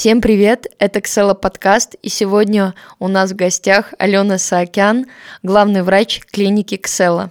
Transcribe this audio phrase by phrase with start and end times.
[0.00, 5.04] Всем привет, это Ксела подкаст, и сегодня у нас в гостях Алена Саакян,
[5.42, 7.30] главный врач клиники Ксела.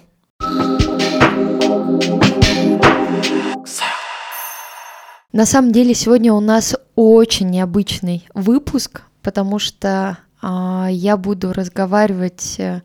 [5.31, 12.59] На самом деле сегодня у нас очень необычный выпуск, потому что а, я буду разговаривать
[12.59, 12.83] э,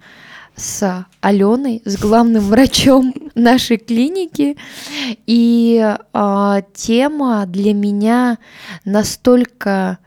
[0.56, 4.56] с Аленой, с главным врачом нашей клиники.
[5.26, 8.38] И а, тема для меня
[8.84, 9.98] настолько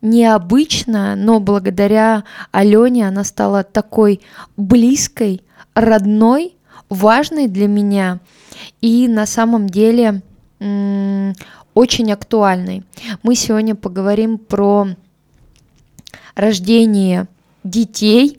[0.00, 4.20] необычна, но благодаря Алене она стала такой
[4.56, 5.42] близкой,
[5.74, 6.56] родной,
[6.88, 8.18] важной для меня.
[8.80, 10.22] И на самом деле
[11.74, 12.84] очень актуальной.
[13.22, 14.88] Мы сегодня поговорим про
[16.34, 17.26] рождение
[17.64, 18.38] детей,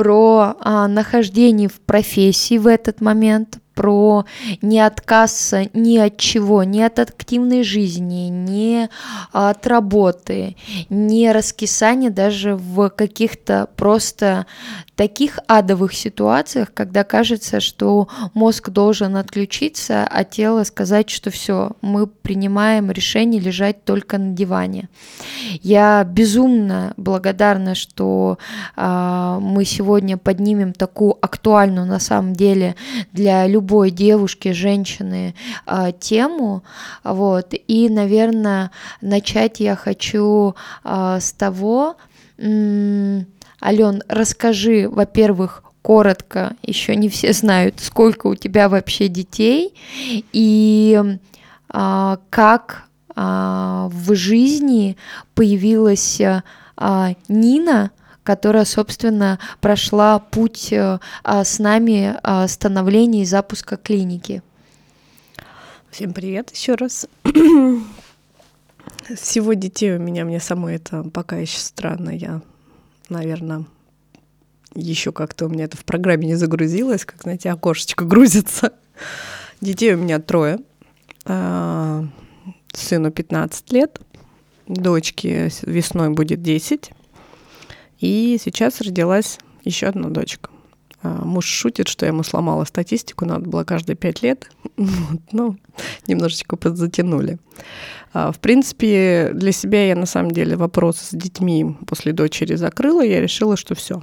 [0.00, 4.26] про а, нахождение в профессии в этот момент, про
[4.60, 8.90] не отказ ни от чего, ни от активной жизни, ни
[9.32, 10.56] от работы,
[10.90, 14.44] ни раскисание даже в каких-то просто
[15.00, 22.06] таких адовых ситуациях, когда кажется, что мозг должен отключиться, а тело сказать, что все, мы
[22.06, 24.90] принимаем решение лежать только на диване.
[25.62, 28.36] Я безумно благодарна, что
[28.76, 32.76] э, мы сегодня поднимем такую актуальную на самом деле
[33.12, 35.34] для любой девушки, женщины
[35.66, 36.64] э, тему.
[37.04, 37.54] Вот.
[37.68, 41.96] И, наверное, начать я хочу э, с того,
[42.38, 49.74] Ален, расскажи, во-первых, коротко, еще не все знают, сколько у тебя вообще детей
[50.32, 51.00] и
[51.68, 54.96] а, как а, в жизни
[55.34, 56.20] появилась
[56.76, 57.90] а, Нина,
[58.30, 64.40] которая, собственно, прошла путь а, с нами а, становления и запуска клиники.
[65.90, 67.08] Всем привет еще раз.
[69.16, 72.10] Всего детей у меня, мне самой это пока еще странно.
[72.10, 72.40] Я
[73.08, 73.64] наверное,
[74.76, 78.74] еще как-то у меня это в программе не загрузилось, как, знаете, окошечко грузится.
[79.60, 80.60] Детей у меня трое.
[81.24, 82.04] А,
[82.74, 84.00] сыну 15 лет,
[84.68, 86.92] дочке весной будет 10.
[88.00, 90.50] И сейчас родилась еще одна дочка.
[91.02, 94.50] А, муж шутит, что я ему сломала статистику, надо было каждые пять лет.
[95.32, 95.56] ну,
[96.06, 97.38] немножечко подзатянули.
[98.12, 103.02] А, в принципе, для себя я на самом деле вопрос с детьми после дочери закрыла.
[103.02, 104.02] Я решила, что все.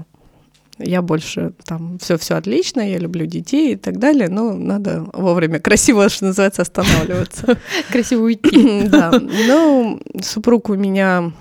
[0.79, 5.59] Я больше там все все отлично, я люблю детей и так далее, но надо вовремя
[5.59, 7.57] красиво, что называется, останавливаться.
[7.91, 8.87] Красиво уйти.
[8.87, 9.11] Да.
[9.11, 11.31] Ну, супруг у меня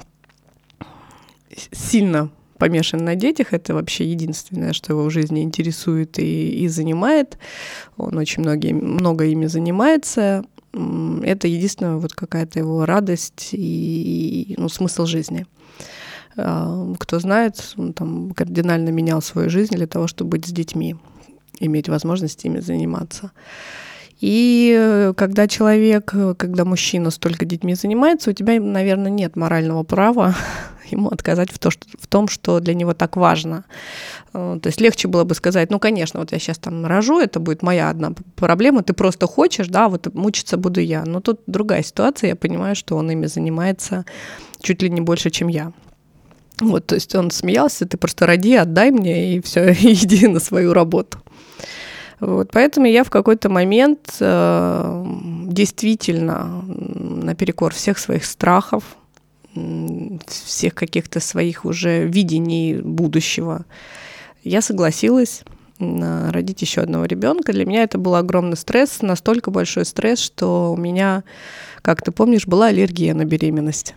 [1.71, 3.53] сильно помешан на детях.
[3.53, 7.39] Это вообще единственное, что его в жизни интересует и, и занимает.
[7.97, 10.45] Он очень многие, много ими занимается.
[10.73, 15.47] Это единственная вот какая-то его радость и ну, смысл жизни.
[16.37, 20.97] А, кто знает, он там кардинально менял свою жизнь для того, чтобы быть с детьми,
[21.61, 23.33] иметь возможность ими заниматься.
[24.21, 30.35] И э, когда человек, когда мужчина столько детьми занимается, у тебя, наверное, нет морального права
[30.91, 33.65] ему отказать в, то, что, в том, что для него так важно.
[34.33, 37.41] Э, то есть легче было бы сказать, ну, конечно, вот я сейчас там рожу, это
[37.41, 41.05] будет моя одна проблема, ты просто хочешь, да, вот мучиться буду я.
[41.05, 44.07] Но тут другая ситуация, я понимаю, что он ими занимается
[44.63, 45.73] чуть ли не больше, чем я.
[46.61, 50.73] Вот, то есть он смеялся, ты просто роди, отдай мне, и все, иди на свою
[50.73, 51.19] работу.
[52.21, 55.05] Вот, поэтому я в какой-то момент э,
[55.47, 58.97] действительно наперекор всех своих страхов,
[60.27, 63.65] всех каких-то своих уже видений будущего,
[64.45, 65.43] я согласилась
[65.79, 67.53] родить еще одного ребенка.
[67.53, 71.23] Для меня это был огромный стресс, настолько большой стресс, что у меня,
[71.83, 73.95] как ты помнишь, была аллергия на беременность.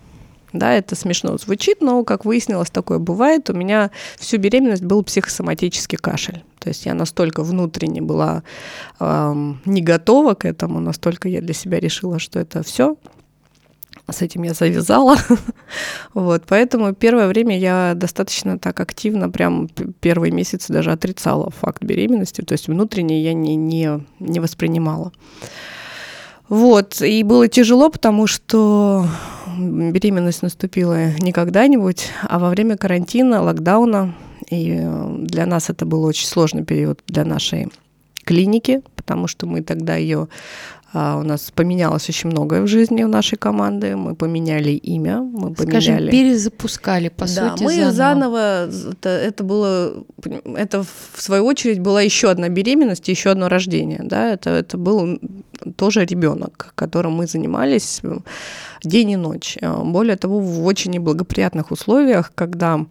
[0.53, 3.49] Да, это смешно звучит, но, как выяснилось, такое бывает.
[3.49, 6.43] У меня всю беременность был психосоматический кашель.
[6.59, 8.43] То есть я настолько внутренне была
[8.99, 12.97] эм, не готова к этому, настолько я для себя решила, что это все.
[14.09, 15.17] С этим я завязала.
[16.15, 19.69] вот, поэтому первое время я достаточно так активно, прям
[19.99, 22.41] первые месяцы даже отрицала факт беременности.
[22.41, 25.11] То есть внутренне я не, не, не воспринимала.
[26.49, 29.05] Вот, и было тяжело, потому что
[29.59, 34.15] беременность наступила не когда-нибудь, а во время карантина, локдауна.
[34.49, 37.67] И э, для нас это был очень сложный период для нашей
[38.23, 40.27] клиники, потому что мы тогда ее
[40.91, 43.95] а, у нас поменялось очень многое в жизни у нашей команды.
[43.95, 46.11] Мы поменяли имя, мы Скажем, поменяли.
[46.11, 47.63] перезапускали, по да, сути.
[47.63, 47.91] Мы заново.
[47.91, 50.03] заново это, это было,
[50.55, 54.01] это в свою очередь была еще одна беременность, еще одно рождение.
[54.03, 54.33] Да?
[54.33, 55.19] Это, это был
[55.75, 58.01] тоже ребенок, которым мы занимались
[58.83, 59.57] день и ночь.
[59.61, 62.85] Более того, в очень неблагоприятных условиях, когда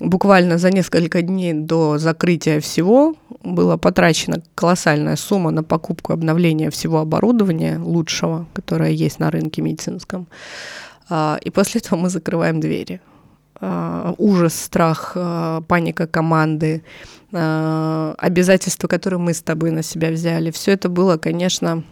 [0.00, 6.98] буквально за несколько дней до закрытия всего была потрачена колоссальная сумма на покупку обновления всего
[6.98, 10.26] оборудования лучшего, которое есть на рынке медицинском.
[11.08, 13.00] А, и после этого мы закрываем двери.
[13.60, 16.82] А, ужас, страх, а, паника команды,
[17.32, 21.82] обязательства, которые мы с тобой на себя взяли, все это было, конечно,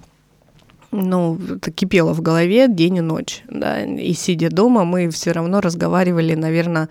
[0.95, 1.39] ну,
[1.75, 6.89] кипело в голове день и ночь, да, и сидя дома, мы все равно разговаривали, наверное,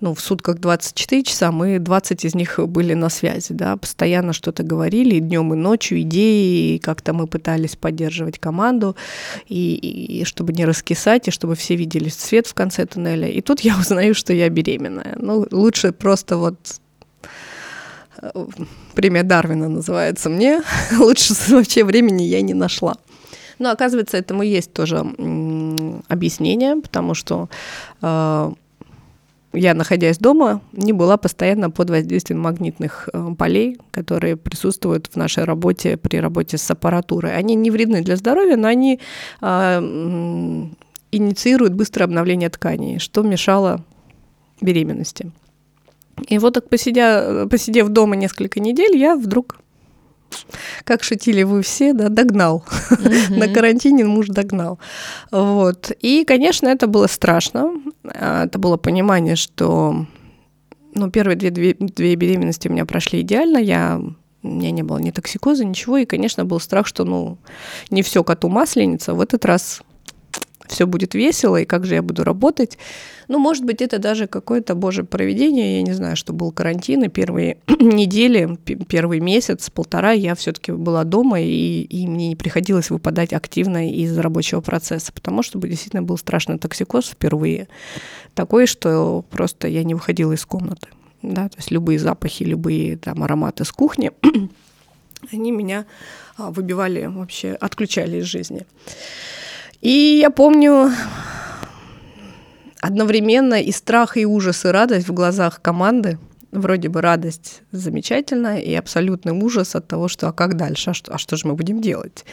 [0.00, 4.62] ну, в сутках 24 часа, мы 20 из них были на связи, да, постоянно что-то
[4.62, 8.96] говорили, днем и ночью, идеи, и как-то мы пытались поддерживать команду,
[9.48, 13.28] и, и, и чтобы не раскисать, и чтобы все видели свет в конце туннеля.
[13.28, 15.16] И тут я узнаю, что я беременная.
[15.18, 16.56] Ну, лучше просто вот
[18.20, 18.30] э,
[18.94, 20.62] премия Дарвина называется мне,
[20.98, 22.96] лучше вообще времени я не нашла.
[23.58, 24.98] Но оказывается, этому есть тоже
[26.08, 27.48] объяснение, потому что
[28.02, 28.52] э,
[29.52, 35.44] я, находясь дома, не была постоянно под воздействием магнитных э, полей, которые присутствуют в нашей
[35.44, 37.34] работе при работе с аппаратурой.
[37.34, 39.00] Они не вредны для здоровья, но они
[39.40, 39.78] э,
[41.10, 43.82] инициируют быстрое обновление тканей, что мешало
[44.60, 45.32] беременности.
[46.28, 49.56] И вот так посидя, посидев дома несколько недель, я вдруг
[50.84, 52.64] как шутили вы все, да, догнал.
[52.90, 53.36] Mm-hmm.
[53.36, 54.78] На карантине муж догнал.
[55.30, 55.90] Вот.
[56.00, 57.72] И, конечно, это было страшно.
[58.04, 60.06] А, это было понимание, что
[60.94, 63.58] ну, первые две, две, две беременности у меня прошли идеально.
[63.58, 64.00] Я
[64.42, 65.98] у меня не было ни токсикоза, ничего.
[65.98, 67.38] И, конечно, был страх, что ну,
[67.90, 69.14] не все коту масленица.
[69.14, 69.82] В этот раз
[70.68, 72.78] все будет весело, и как же я буду работать.
[73.28, 77.08] Ну, может быть, это даже какое-то божье проведение, я не знаю, что был карантин, и
[77.08, 78.56] первые недели,
[78.88, 84.16] первый месяц, полтора я все-таки была дома, и, и мне не приходилось выпадать активно из
[84.16, 87.68] рабочего процесса, потому что действительно был страшный токсикоз впервые,
[88.34, 90.88] такой, что просто я не выходила из комнаты.
[91.22, 94.12] Да, то есть любые запахи, любые там ароматы с кухни,
[95.32, 95.86] они меня
[96.36, 98.66] а, выбивали вообще, отключали из жизни.
[99.80, 100.90] И я помню
[102.80, 106.18] одновременно и страх, и ужас, и радость в глазах команды.
[106.52, 111.12] Вроде бы радость замечательная и абсолютный ужас от того, что а как дальше, а что,
[111.12, 112.24] а что же мы будем делать?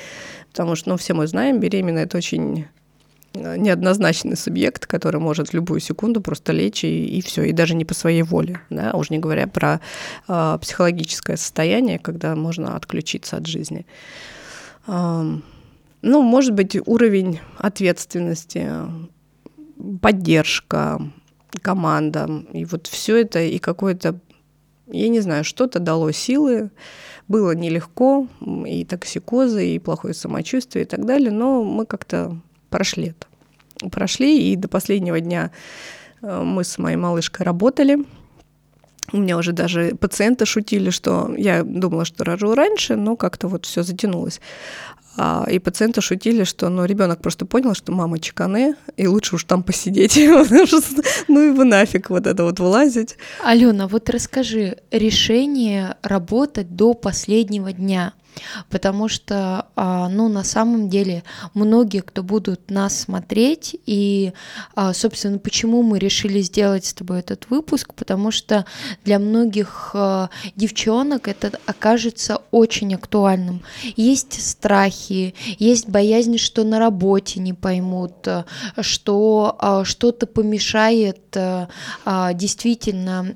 [0.50, 2.68] Потому что, ну, все мы знаем, беременная– это очень
[3.34, 7.76] э, неоднозначный субъект, который может в любую секунду просто лечь и, и все, и даже
[7.76, 9.82] не по своей воле, да, уже не говоря про
[10.28, 13.86] э, психологическое состояние, когда можно отключиться от жизни.
[16.06, 18.70] Ну, может быть, уровень ответственности,
[20.02, 21.02] поддержка,
[21.62, 22.44] команда.
[22.52, 24.20] И вот все это и какое-то,
[24.88, 26.72] я не знаю, что-то дало силы.
[27.30, 28.28] Было нелегко,
[28.68, 32.38] и токсикозы, и плохое самочувствие и так далее, но мы как-то
[32.70, 33.90] прошли это.
[33.90, 35.52] Прошли, и до последнего дня
[36.22, 38.00] э, мы с моей малышкой работали.
[39.14, 43.66] У меня уже даже пациенты шутили, что я думала, что рожу раньше, но как-то вот
[43.66, 44.42] все затянулось.
[45.16, 49.44] А, и пациенты шутили, что ну, ребенок просто понял, что мама чеканы, и лучше уж
[49.44, 50.18] там посидеть.
[51.28, 53.18] ну вы нафиг вот это вот вылазить.
[53.44, 58.14] Алена, вот расскажи, решение работать до последнего дня–
[58.70, 64.34] потому что, а, ну, на самом деле, многие, кто будут нас смотреть, и,
[64.76, 68.66] а, собственно, почему мы решили сделать с тобой этот выпуск, потому что
[69.04, 73.62] для многих а, девчонок это окажется очень актуальным.
[73.96, 78.28] Есть страхи, есть боязнь, что на работе не поймут,
[78.82, 81.38] что что-то помешает
[82.06, 83.36] действительно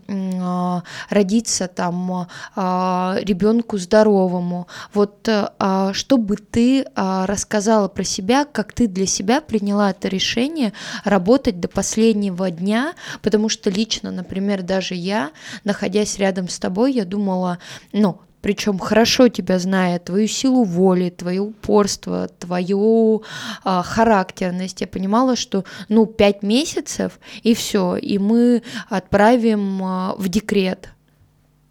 [1.09, 4.67] родиться там ребенку здоровому.
[4.93, 9.91] Вот э, а, что бы ты а, рассказала про себя, как ты для себя приняла
[9.91, 15.31] это решение работать до последнего дня, потому что лично, например, даже я,
[15.63, 17.59] находясь рядом с тобой, я думала,
[17.93, 23.23] ну, причем хорошо тебя зная, твою силу воли, твое упорство, твою
[23.63, 30.29] а, характерность, я понимала, что ну пять месяцев и все, и мы отправим а, в
[30.29, 30.89] декрет.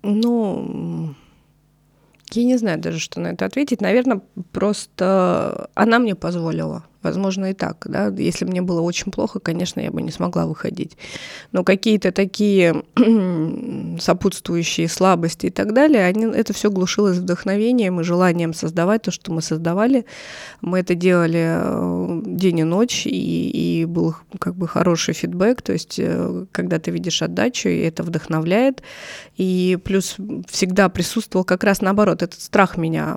[0.02, 1.14] Ну,
[2.32, 3.80] я не знаю даже, что на это ответить.
[3.80, 4.20] Наверное,
[4.52, 8.08] просто она мне позволила Возможно, и так, да.
[8.08, 10.96] Если мне было очень плохо, конечно, я бы не смогла выходить.
[11.52, 12.82] Но какие-то такие
[14.00, 19.32] сопутствующие слабости и так далее, они, это все глушилось вдохновением и желанием создавать то, что
[19.32, 20.04] мы создавали.
[20.60, 25.72] Мы это делали э, день и ночь, и, и был как бы хороший фидбэк, то
[25.72, 28.82] есть э, когда ты видишь отдачу, и это вдохновляет.
[29.36, 30.16] И плюс
[30.48, 33.16] всегда присутствовал как раз наоборот, этот страх меня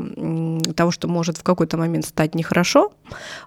[0.75, 2.91] того, что может в какой-то момент стать нехорошо,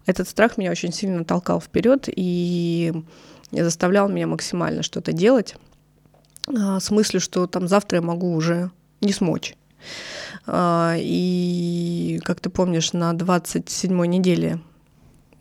[0.06, 2.92] этот страх меня очень сильно толкал вперед и
[3.52, 5.56] заставлял меня максимально что-то делать
[6.48, 8.70] а, с мыслью, что там завтра я могу уже
[9.02, 9.54] не смочь.
[10.46, 14.58] А, и, как ты помнишь, на 27-й неделе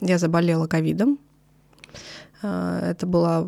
[0.02, 1.20] я заболела ковидом.
[2.44, 3.48] А, это была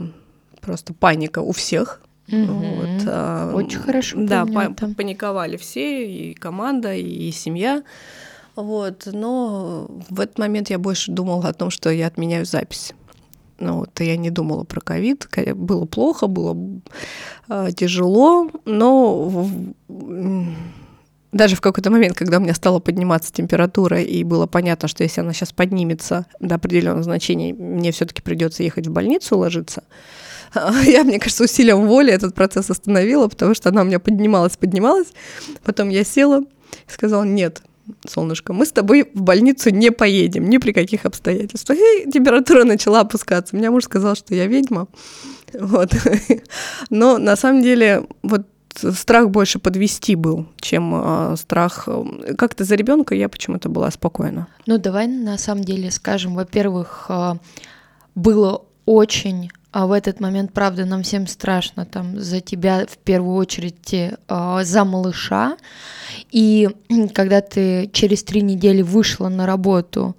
[0.62, 2.02] просто паника у всех.
[2.30, 2.54] Угу.
[2.54, 4.18] Вот, Очень хорошо.
[4.18, 7.84] Да, па- паниковали все, и команда, и семья.
[8.56, 12.94] Вот, но в этот момент я больше думала о том, что я отменяю запись.
[13.60, 15.28] Ну, вот, я не думала про ковид.
[15.56, 16.58] Было плохо, было
[17.50, 19.48] э, тяжело, но
[21.32, 25.22] даже в какой-то момент, когда у меня стала подниматься температура, и было понятно, что если
[25.22, 29.84] она сейчас поднимется до определенного значения, мне все-таки придется ехать в больницу ложиться,
[30.84, 35.08] я, мне кажется, усилием воли этот процесс остановила, потому что она у меня поднималась, поднималась.
[35.64, 37.64] Потом я села и сказала, нет,
[38.08, 41.78] солнышко, мы с тобой в больницу не поедем, ни при каких обстоятельствах.
[41.78, 43.56] И температура начала опускаться.
[43.56, 44.88] Меня муж сказал, что я ведьма.
[45.54, 45.92] Вот.
[46.90, 51.88] Но на самом деле вот страх больше подвести был, чем э, страх.
[52.38, 54.48] Как-то за ребенка я почему-то была спокойна.
[54.66, 57.34] Ну, давай на самом деле скажем, во-первых, э,
[58.16, 63.36] было очень а в этот момент, правда, нам всем страшно там за тебя в первую
[63.36, 64.16] очередь э,
[64.62, 65.58] за малыша.
[66.32, 66.70] И
[67.14, 70.16] когда ты через три недели вышла на работу,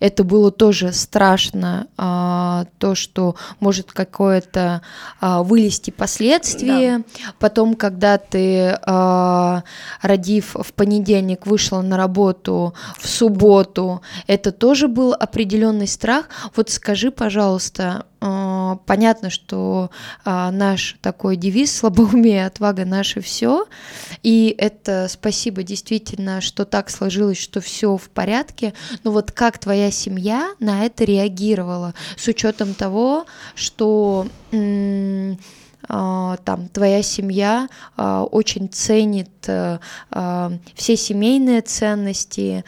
[0.00, 4.80] это было тоже страшно, а, то, что может какое-то
[5.20, 6.98] а, вылезти последствие.
[6.98, 7.04] Да.
[7.38, 9.62] Потом, когда ты, а,
[10.00, 16.30] родив в понедельник, вышла на работу в субботу, это тоже был определенный страх.
[16.56, 19.90] Вот скажи, пожалуйста, а, понятно, что
[20.24, 23.66] а, наш такой девиз «Слабоумие, отвага наше все»,
[24.22, 28.74] и это спасибо действительно, что так сложилось, что все в порядке,
[29.04, 34.26] но вот как твоя семья на это реагировала, с учетом того, что
[35.90, 39.78] там твоя семья а, очень ценит э,
[40.10, 42.64] а, все семейные ценности,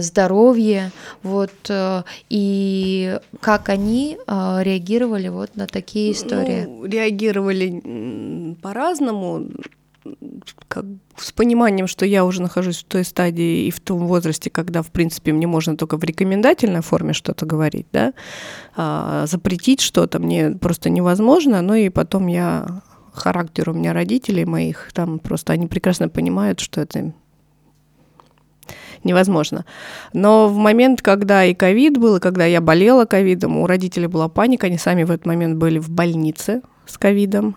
[0.00, 0.90] здоровье,
[1.22, 6.64] вот, э, и как они реагировали вот на такие истории?
[6.66, 9.46] Ну, реагировали по-разному
[10.68, 10.84] как,
[11.16, 14.90] с пониманием, что я уже нахожусь в той стадии и в том возрасте, когда, в
[14.90, 18.12] принципе, мне можно только в рекомендательной форме что-то говорить, да,
[18.76, 24.90] а, запретить что-то мне просто невозможно, ну и потом я характер у меня родителей моих,
[24.92, 27.12] там просто они прекрасно понимают, что это
[29.04, 29.64] невозможно.
[30.12, 34.28] Но в момент, когда и ковид был, и когда я болела ковидом, у родителей была
[34.28, 37.56] паника, они сами в этот момент были в больнице, с ковидом.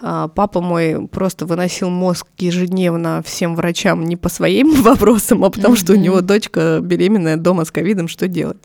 [0.00, 5.76] А, папа мой просто выносил мозг ежедневно всем врачам не по своим вопросам, а потому
[5.76, 8.62] что у него дочка беременная дома с ковидом, что делать?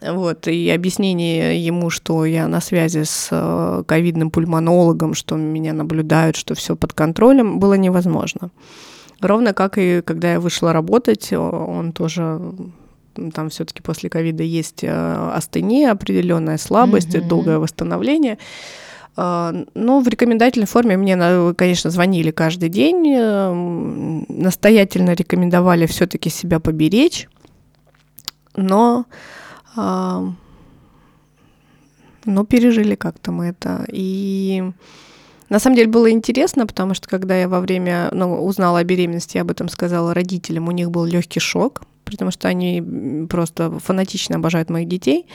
[0.00, 6.36] Вот, и объяснение ему, что я на связи с э, ковидным пульмонологом, что меня наблюдают,
[6.36, 8.50] что все под контролем, было невозможно.
[9.20, 12.38] Ровно как и когда я вышла работать, он тоже
[13.32, 17.28] там все-таки после ковида есть э, астения, определенная слабость, mm-hmm.
[17.28, 18.38] долгое восстановление.
[19.16, 21.16] Но в рекомендательной форме мне,
[21.54, 23.52] конечно, звонили каждый день, э,
[24.28, 27.28] настоятельно рекомендовали все-таки себя поберечь,
[28.56, 29.06] но,
[29.76, 30.24] а,
[32.24, 33.84] но пережили как-то мы это.
[33.88, 34.72] И
[35.54, 39.36] на самом деле было интересно, потому что когда я во время, ну, узнала о беременности,
[39.36, 42.82] я об этом сказала родителям, у них был легкий шок, потому что они
[43.30, 45.26] просто фанатично обожают моих детей.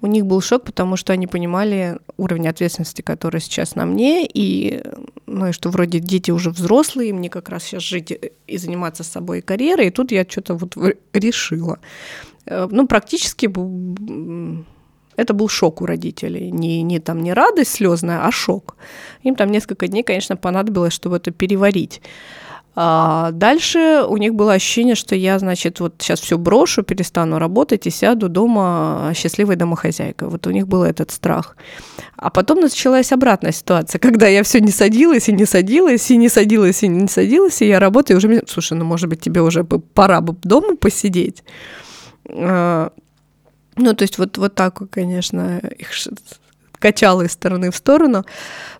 [0.00, 4.80] У них был шок, потому что они понимали уровень ответственности, который сейчас на мне, и,
[5.26, 8.16] ну, и что вроде дети уже взрослые, мне как раз сейчас жить
[8.46, 10.76] и заниматься собой и карьерой, и тут я что-то вот
[11.12, 11.80] решила.
[12.46, 13.46] Э, ну, практически
[15.16, 16.50] это был шок у родителей.
[16.50, 18.76] Не, не, там, не радость слезная, а шок.
[19.22, 22.00] Им там несколько дней, конечно, понадобилось, чтобы это переварить.
[22.76, 27.86] А дальше у них было ощущение, что я, значит, вот сейчас все брошу, перестану работать
[27.86, 30.28] и сяду дома счастливой домохозяйкой.
[30.28, 31.56] Вот у них был этот страх.
[32.16, 36.28] А потом началась обратная ситуация, когда я все не садилась и не садилась, и не
[36.28, 39.62] садилась, и не садилась, и я работаю, и уже, слушай, ну, может быть, тебе уже
[39.62, 41.44] пора бы дома посидеть.
[43.76, 45.88] Ну, то есть вот, вот так, конечно, их
[46.78, 48.24] качало из стороны в сторону.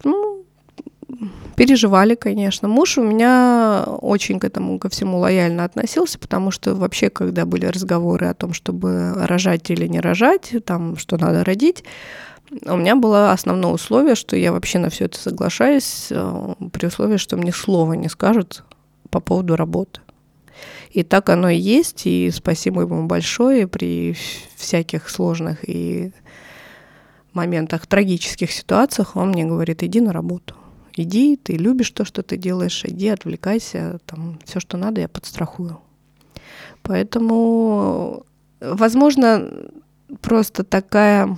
[0.04, 0.44] Ну,
[1.56, 2.68] переживали, конечно.
[2.68, 7.66] Муж у меня очень к этому, ко всему лояльно относился, потому что вообще, когда были
[7.66, 11.84] разговоры о том, чтобы рожать или не рожать, там, что надо родить,
[12.66, 17.16] у меня было основное условие, что я вообще на все это соглашаюсь, э, при условии,
[17.16, 18.64] что мне слова не скажут
[19.10, 20.00] по поводу работы.
[20.94, 24.14] И так оно и есть, и спасибо ему большое при
[24.54, 26.12] всяких сложных и
[27.32, 30.54] моментах, трагических ситуациях, он мне говорит, иди на работу.
[30.96, 35.80] Иди, ты любишь то, что ты делаешь, иди, отвлекайся, там, все, что надо, я подстрахую.
[36.82, 38.24] Поэтому,
[38.60, 39.50] возможно,
[40.20, 41.36] просто такая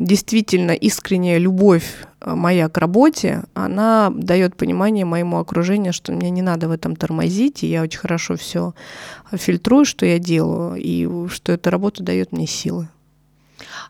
[0.00, 1.84] действительно искренняя любовь
[2.20, 6.96] э, моя к работе, она дает понимание моему окружению, что мне не надо в этом
[6.96, 8.74] тормозить, и я очень хорошо все
[9.30, 12.88] фильтрую, что я делаю, и что эта работа дает мне силы.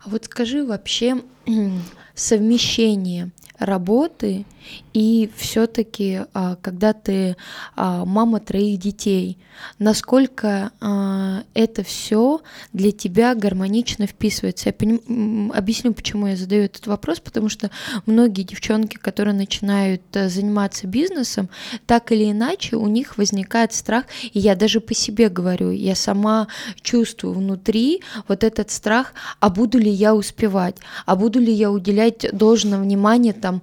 [0.04, 1.22] А вот скажи вообще
[2.14, 4.46] совмещение работы
[4.92, 7.36] и все-таки, а, когда ты
[7.76, 9.38] а, мама троих детей,
[9.78, 12.40] насколько а, это все
[12.72, 14.70] для тебя гармонично вписывается?
[14.70, 15.52] Я поним...
[15.54, 17.70] объясню, почему я задаю этот вопрос, потому что
[18.06, 21.48] многие девчонки, которые начинают э, заниматься бизнесом,
[21.86, 26.48] так или иначе у них возникает страх, и я даже по себе говорю, я сама
[26.82, 32.26] чувствую внутри вот этот страх, а буду ли я успевать, а буду ли я уделять
[32.32, 33.62] должное внимание там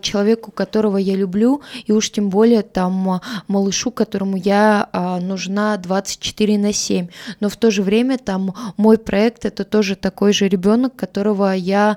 [0.00, 6.58] человеку, которого я люблю, и уж тем более там малышу, которому я а, нужна 24
[6.58, 7.08] на 7.
[7.40, 11.96] Но в то же время там мой проект это тоже такой же ребенок, которого я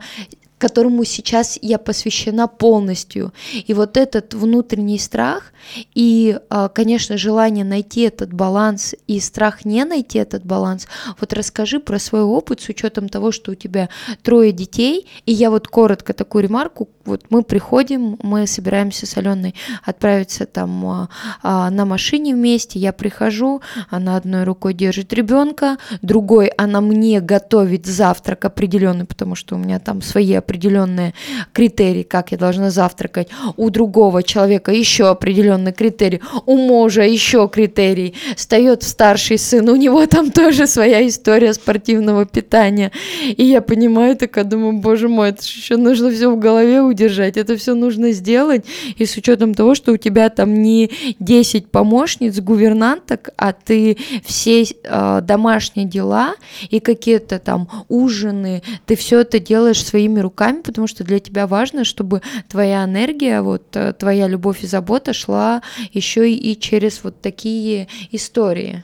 [0.59, 3.33] которому сейчас я посвящена полностью.
[3.65, 5.53] И вот этот внутренний страх
[5.95, 10.87] и, а, конечно, желание найти этот баланс и страх не найти этот баланс,
[11.19, 13.89] вот расскажи про свой опыт с учетом того, что у тебя
[14.21, 19.55] трое детей, и я вот коротко такую ремарку, вот мы приходим, мы собираемся с Аленой
[19.83, 21.09] отправиться там а,
[21.41, 27.85] а, на машине вместе, я прихожу, она одной рукой держит ребенка, другой она мне готовит
[27.85, 31.13] завтрак определенный, потому что у меня там свои определенные
[31.53, 38.15] критерии, как я должна завтракать, у другого человека еще определенный критерий, у мужа еще критерий,
[38.35, 42.91] встает старший сын, у него там тоже своя история спортивного питания,
[43.23, 47.55] и я понимаю, такая думаю, боже мой, это еще нужно все в голове удержать, это
[47.55, 48.65] все нужно сделать,
[48.97, 54.63] и с учетом того, что у тебя там не 10 помощниц, гувернанток, а ты все
[54.63, 56.33] э, домашние дела
[56.71, 61.47] и какие-то там ужины, ты все это делаешь своими руками, руками, потому что для тебя
[61.47, 65.61] важно, чтобы твоя энергия, вот э, твоя любовь и забота шла
[65.93, 68.83] еще и через вот такие истории.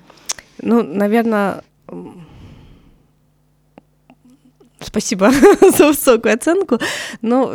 [0.62, 1.62] Ну, наверное,
[4.82, 5.32] Спасибо
[5.78, 6.80] за высокую оценку.
[7.22, 7.54] Но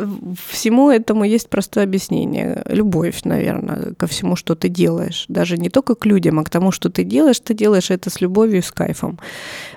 [0.49, 2.61] всему этому есть простое объяснение.
[2.65, 5.25] Любовь, наверное, ко всему, что ты делаешь.
[5.29, 7.39] Даже не только к людям, а к тому, что ты делаешь.
[7.39, 9.17] Ты делаешь это с любовью, с кайфом.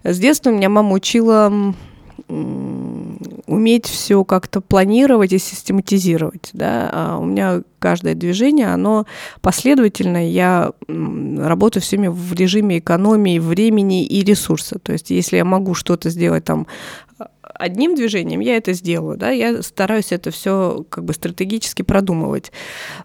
[0.05, 1.53] С детства меня мама учила
[3.55, 6.51] уметь все как-то планировать и систематизировать.
[6.53, 6.91] Да?
[6.93, 9.07] А у меня каждое движение, оно
[9.41, 10.29] последовательное.
[10.29, 14.79] Я работаю все время в режиме экономии времени и ресурса.
[14.79, 16.67] То есть если я могу что-то сделать там
[17.43, 22.53] одним движением, я это сделаю, да, я стараюсь это все как бы стратегически продумывать.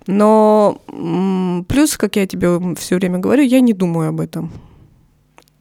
[0.07, 0.81] Но
[1.67, 4.51] плюс, как я тебе все время говорю, я не думаю об этом.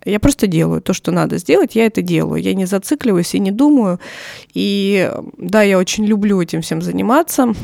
[0.09, 2.43] Я просто делаю то, что надо сделать, я это делаю.
[2.43, 4.01] Я не зацикливаюсь и не думаю.
[4.55, 7.55] И да, я очень люблю этим всем заниматься.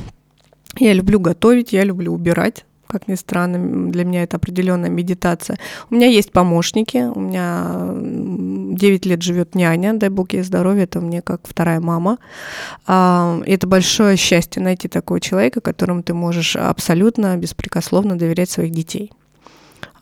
[0.78, 5.58] Я люблю готовить, я люблю убирать как ни странно, для меня это определенная медитация.
[5.90, 11.00] У меня есть помощники, у меня 9 лет живет няня, дай бог ей здоровья, это
[11.00, 12.18] мне как вторая мама.
[12.86, 19.10] А, это большое счастье найти такого человека, которому ты можешь абсолютно беспрекословно доверять своих детей.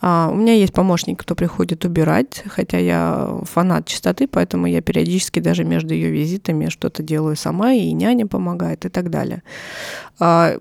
[0.05, 5.39] А, у меня есть помощник, кто приходит убирать, хотя я фанат чистоты, поэтому я периодически
[5.39, 9.45] даже между ее визитами что-то делаю сама, и няня помогает и так далее.
[10.19, 10.57] А,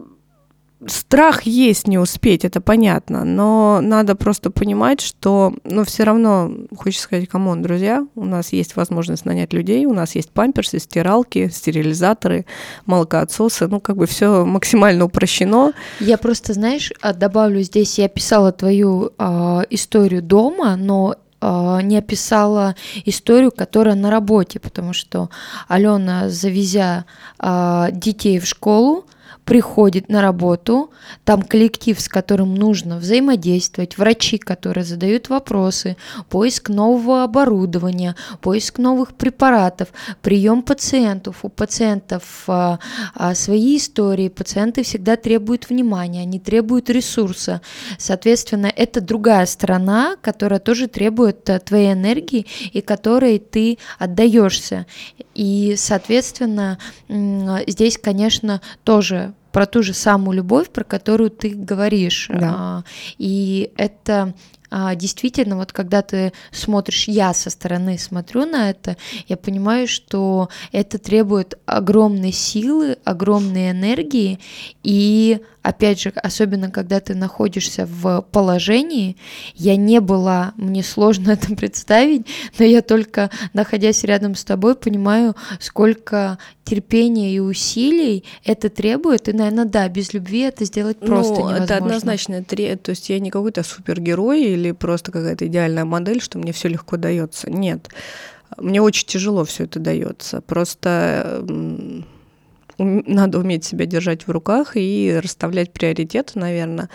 [0.87, 7.03] страх есть не успеть, это понятно, но надо просто понимать, что, ну, все равно, хочется
[7.03, 11.49] сказать, come on, друзья, у нас есть возможность нанять людей, у нас есть памперсы, стиралки,
[11.49, 12.45] стерилизаторы,
[12.85, 15.73] молокоотсосы, ну, как бы все максимально упрощено.
[15.99, 22.75] Я просто, знаешь, а, добавлю здесь, я писала твою э, историю дома, но не описала
[23.03, 25.31] историю, которая на работе, потому что
[25.67, 27.05] Алена, завезя
[27.39, 29.07] детей в школу,
[29.45, 30.91] приходит на работу,
[31.25, 35.97] там коллектив, с которым нужно взаимодействовать, врачи, которые задают вопросы,
[36.29, 39.89] поиск нового оборудования, поиск новых препаратов,
[40.21, 41.39] прием пациентов.
[41.43, 42.79] У пациентов а,
[43.15, 47.61] а, свои истории, пациенты всегда требуют внимания, они требуют ресурса.
[47.97, 54.85] Соответственно, это другая сторона, которая тоже требует а, твоей энергии и которой ты отдаешься.
[55.33, 56.77] И, соответственно,
[57.67, 62.27] здесь, конечно, тоже про ту же самую любовь, про которую ты говоришь.
[62.29, 62.83] Да.
[63.17, 64.33] И это
[64.73, 68.95] а, действительно, вот когда ты смотришь, я со стороны смотрю на это,
[69.27, 74.39] я понимаю, что это требует огромной силы, огромной энергии,
[74.81, 79.17] и опять же, особенно когда ты находишься в положении,
[79.55, 85.35] я не была, мне сложно это представить, но я только находясь рядом с тобой понимаю,
[85.59, 91.33] сколько терпения и усилий это требует, и, наверное, да, без любви это сделать ну, просто
[91.33, 91.63] ну, невозможно.
[91.63, 96.53] Это однозначно, то есть я не какой-то супергерой или просто какая-то идеальная модель, что мне
[96.53, 97.49] все легко дается.
[97.49, 97.89] Нет,
[98.57, 100.41] мне очень тяжело все это дается.
[100.41, 101.43] Просто
[102.83, 106.89] надо уметь себя держать в руках и расставлять приоритеты, наверное.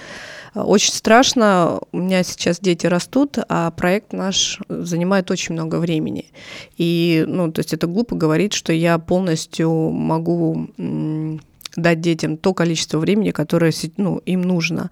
[0.55, 6.31] Очень страшно, у меня сейчас дети растут, а проект наш занимает очень много времени.
[6.77, 10.69] И, ну, то есть это глупо говорить, что я полностью могу
[11.77, 14.91] дать детям то количество времени, которое ну, им нужно.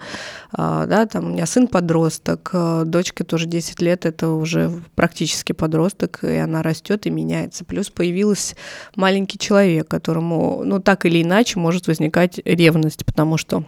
[0.52, 5.52] А, да, там у меня сын подросток, а, дочка тоже 10 лет, это уже практически
[5.52, 7.64] подросток, и она растет и меняется.
[7.64, 8.56] Плюс появился
[8.96, 13.64] маленький человек, которому, ну, так или иначе может возникать ревность, потому что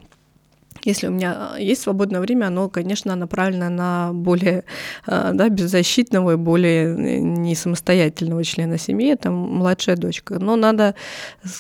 [0.87, 4.65] если у меня э, есть свободное время, оно, конечно, направлено на более
[5.07, 10.39] э, да, беззащитного и более э, не самостоятельного члена семьи, это младшая дочка.
[10.39, 10.95] Но надо,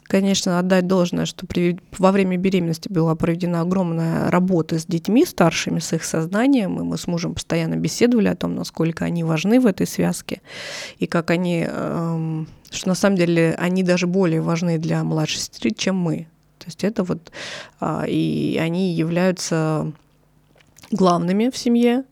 [0.04, 5.80] конечно, отдать должное, что при, во время беременности была проведена огромная работа с детьми старшими,
[5.80, 9.66] с их сознанием, и мы с мужем постоянно беседовали о том, насколько они важны в
[9.66, 10.40] этой связке,
[10.98, 15.70] и как они, эм, что на самом деле они даже более важны для младшей сестры,
[15.70, 16.28] чем мы.
[16.66, 17.30] То есть это вот,
[17.78, 19.92] а, и они являются
[20.90, 22.02] главными в семье,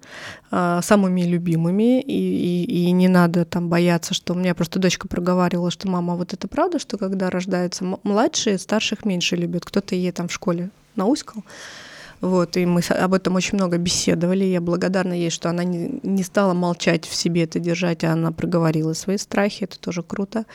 [0.52, 5.08] а, самыми любимыми, и, и, и не надо там бояться, что у меня просто дочка
[5.08, 10.12] проговаривала, что мама, вот это правда, что когда рождаются младшие, старших меньше любят, кто-то ей
[10.12, 11.42] там в школе науськал,
[12.20, 14.44] вот, и мы об этом очень много беседовали.
[14.44, 18.32] Я благодарна ей, что она не, не стала молчать в себе это держать, а она
[18.32, 19.64] проговорила свои страхи.
[19.64, 20.46] Это тоже круто.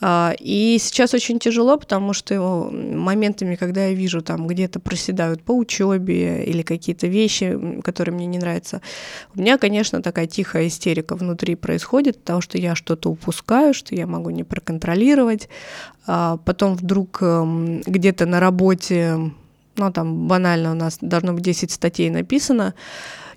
[0.00, 5.52] А, и сейчас очень тяжело, потому что моментами, когда я вижу там где-то проседают по
[5.52, 8.82] учебе или какие-то вещи, которые мне не нравятся,
[9.34, 14.06] у меня, конечно, такая тихая истерика внутри происходит, потому что я что-то упускаю, что я
[14.06, 15.48] могу не проконтролировать.
[16.06, 19.32] А потом вдруг эм, где-то на работе,
[19.76, 22.74] ну там банально у нас должно быть 10 статей написано,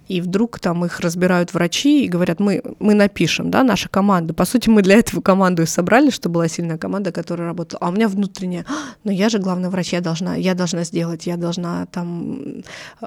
[0.08, 4.34] и вдруг там их разбирают врачи и говорят, мы, мы напишем, да, наша команда.
[4.34, 7.80] По сути, мы для этого команду и собрали, чтобы была сильная команда, которая работала.
[7.82, 8.65] А у меня внутренняя,
[9.04, 12.63] но я же главный врач, я должна, я должна сделать, я должна там
[13.02, 13.06] э,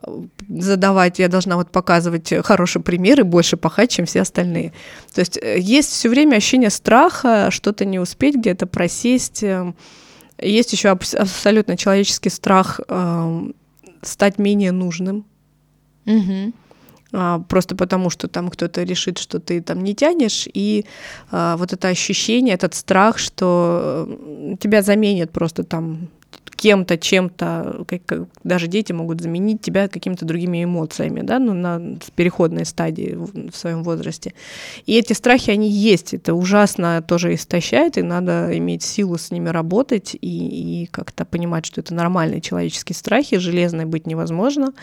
[0.49, 4.73] задавать, я должна вот показывать хороший пример и больше пахать, чем все остальные.
[5.15, 9.43] То есть э, есть все время ощущение страха, что-то не успеть, где-то просесть.
[9.43, 9.73] Э,
[10.39, 13.51] есть еще абсолютно человеческий страх э,
[14.03, 15.25] стать менее нужным.
[16.07, 16.70] Угу а,
[17.49, 20.85] просто потому, что там кто-то решит, что ты там не тянешь, и
[21.31, 24.09] а, вот это ощущение, этот страх, что
[24.61, 26.09] тебя заменят просто там
[26.61, 31.97] кем-то, чем-то, как, как, даже дети могут заменить тебя какими-то другими эмоциями, да, ну, на
[32.15, 34.35] переходной стадии в, в своем возрасте.
[34.85, 39.49] И эти страхи, они есть, это ужасно тоже истощает, и надо иметь силу с ними
[39.49, 44.75] работать и, и как-то понимать, что это нормальные человеческие страхи, железной быть невозможно.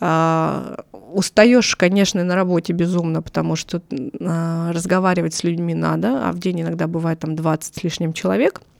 [0.00, 3.82] А, устаешь, конечно, на работе безумно, потому что
[4.20, 8.60] а, разговаривать с людьми надо, а в день иногда бывает там 20 с лишним человек–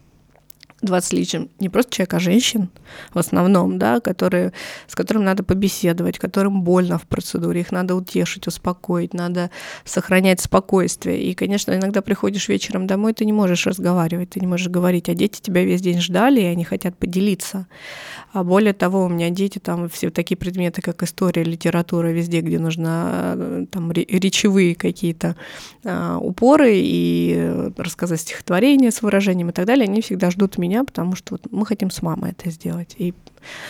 [0.83, 2.69] 20 личным, не просто человек, а женщин
[3.15, 4.53] в основном, да, которые,
[4.87, 9.51] с которым надо побеседовать, которым больно в процедуре, их надо утешить, успокоить, надо
[9.85, 11.23] сохранять спокойствие.
[11.23, 15.15] И, конечно, иногда приходишь вечером домой, ты не можешь разговаривать, ты не можешь говорить, а
[15.15, 17.67] дети тебя весь день ждали, и они хотят поделиться.
[18.37, 22.59] А более того, у меня дети там все такие предметы, как история, литература, везде, где
[22.59, 25.37] нужно э, там речевые какие-то
[25.85, 31.17] а, упоры и рассказать стихотворения с выражением и так далее, они всегда ждут меня, потому
[31.17, 32.95] что вот мы хотим с мамой это сделать.
[32.99, 33.15] И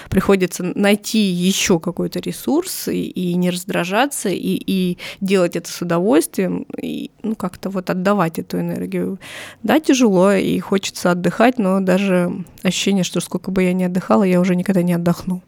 [0.09, 6.67] приходится найти еще какой-то ресурс и, и не раздражаться, и, и делать это с удовольствием,
[6.81, 9.19] и ну, как-то вот отдавать эту энергию.
[9.63, 14.41] Да, тяжело, и хочется отдыхать, но даже ощущение, что сколько бы я ни отдыхала, я
[14.41, 15.43] уже никогда не отдохну.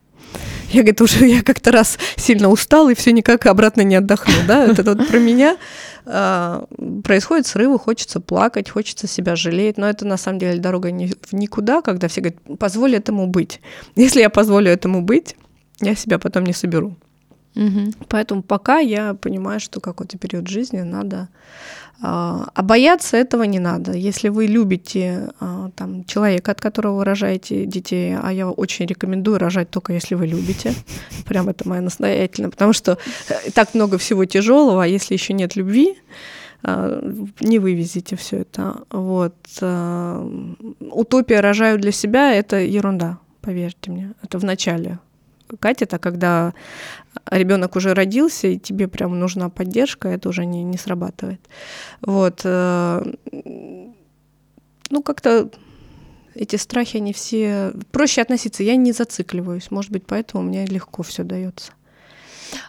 [0.70, 4.64] Я, говорит, уже я как-то раз сильно устал и все никак обратно не отдохну, да,
[4.64, 5.56] это вот про меня.
[6.08, 11.32] Происходят срывы, хочется плакать, хочется себя жалеть, но это на самом деле дорога не, в
[11.32, 13.60] никуда, когда все говорят, позволь этому быть.
[13.96, 15.36] Если я позволю этому быть,
[15.80, 16.96] я себя потом не соберу.
[17.54, 18.06] Угу.
[18.08, 21.28] Поэтому пока я понимаю, что какой-то период жизни надо
[22.00, 23.92] а, а бояться этого не надо.
[23.92, 29.38] Если вы любите а, там, человека, от которого вы рожаете детей, а я очень рекомендую
[29.38, 30.74] рожать только если вы любите,
[31.26, 35.56] прям это моя настоятельно, потому что э, так много всего тяжелого, а если еще нет
[35.56, 35.96] любви,
[36.62, 37.02] а,
[37.40, 38.82] не вывезите все это.
[38.90, 39.34] Вот.
[40.80, 44.12] Утопия рожаю для себя это ерунда, поверьте мне.
[44.22, 45.00] Это в начале
[45.56, 46.54] Катя, это когда
[47.30, 51.40] ребенок уже родился, и тебе прям нужна поддержка, это уже не, не срабатывает.
[52.00, 52.40] Вот.
[52.44, 53.02] Э,
[54.90, 55.50] ну, как-то
[56.34, 57.72] эти страхи, они все...
[57.90, 61.72] Проще относиться, я не зацикливаюсь, может быть, поэтому мне легко все дается.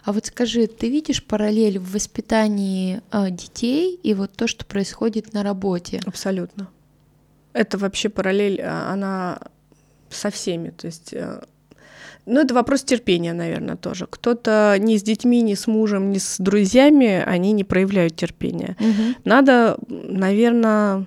[0.04, 5.32] А вот скажи, ты видишь параллель в воспитании э, детей и вот то, что происходит
[5.32, 6.00] на работе?
[6.04, 6.68] Абсолютно.
[7.52, 9.40] Это вообще параллель, а, она
[10.10, 10.70] со всеми.
[10.70, 11.42] То есть э,
[12.30, 14.06] ну, это вопрос терпения, наверное, тоже.
[14.08, 18.76] Кто-то ни с детьми, ни с мужем, ни с друзьями, они не проявляют терпения.
[18.78, 19.16] Угу.
[19.24, 21.06] Надо, наверное,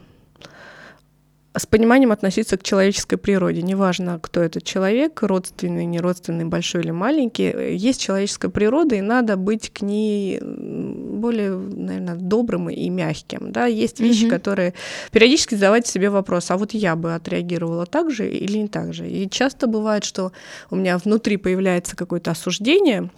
[1.55, 3.61] с пониманием относиться к человеческой природе.
[3.61, 7.75] Неважно, кто этот человек, родственный, неродственный, большой или маленький.
[7.75, 13.51] Есть человеческая природа, и надо быть к ней более, наверное, добрым и мягким.
[13.51, 13.67] Да?
[13.67, 14.29] Есть вещи, mm-hmm.
[14.29, 14.73] которые
[15.11, 19.07] периодически задавать себе вопрос, а вот я бы отреагировала так же или не так же.
[19.07, 20.31] И часто бывает, что
[20.71, 23.11] у меня внутри появляется какое-то осуждение,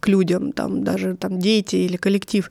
[0.00, 2.50] к людям, там даже там дети или коллектив.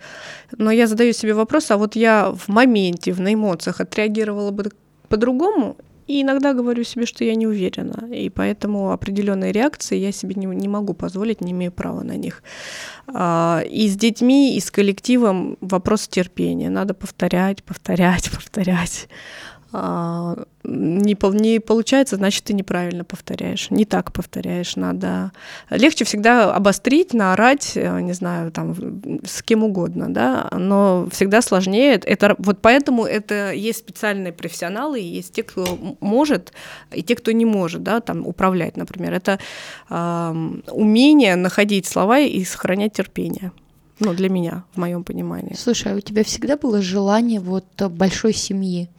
[0.58, 4.72] Но я задаю себе вопрос, а вот я в моменте, в на эмоциях отреагировала бы
[5.08, 5.76] по-другому,
[6.08, 10.46] и иногда говорю себе, что я не уверена, и поэтому определенные реакции я себе не,
[10.46, 12.44] не могу позволить, не имею права на них.
[13.08, 16.70] А, и с детьми, и с коллективом вопрос терпения.
[16.70, 19.10] Надо повторять, повторять, повторять.
[19.80, 25.32] А, не, не получается, значит, ты неправильно повторяешь, не так повторяешь, надо...
[25.70, 28.76] Легче всегда обострить, наорать, э, не знаю, там,
[29.24, 32.02] с кем угодно, да, но всегда сложнее.
[32.04, 36.54] Это, вот поэтому это есть специальные профессионалы, есть те, кто может,
[36.92, 39.14] и те, кто не может, да, там, управлять, например.
[39.14, 39.38] Это
[39.92, 43.52] э, умение находить слова и сохранять терпение.
[44.00, 45.54] Ну, для меня, в моем понимании.
[45.56, 48.90] Слушай, а у тебя всегда было желание вот большой семьи?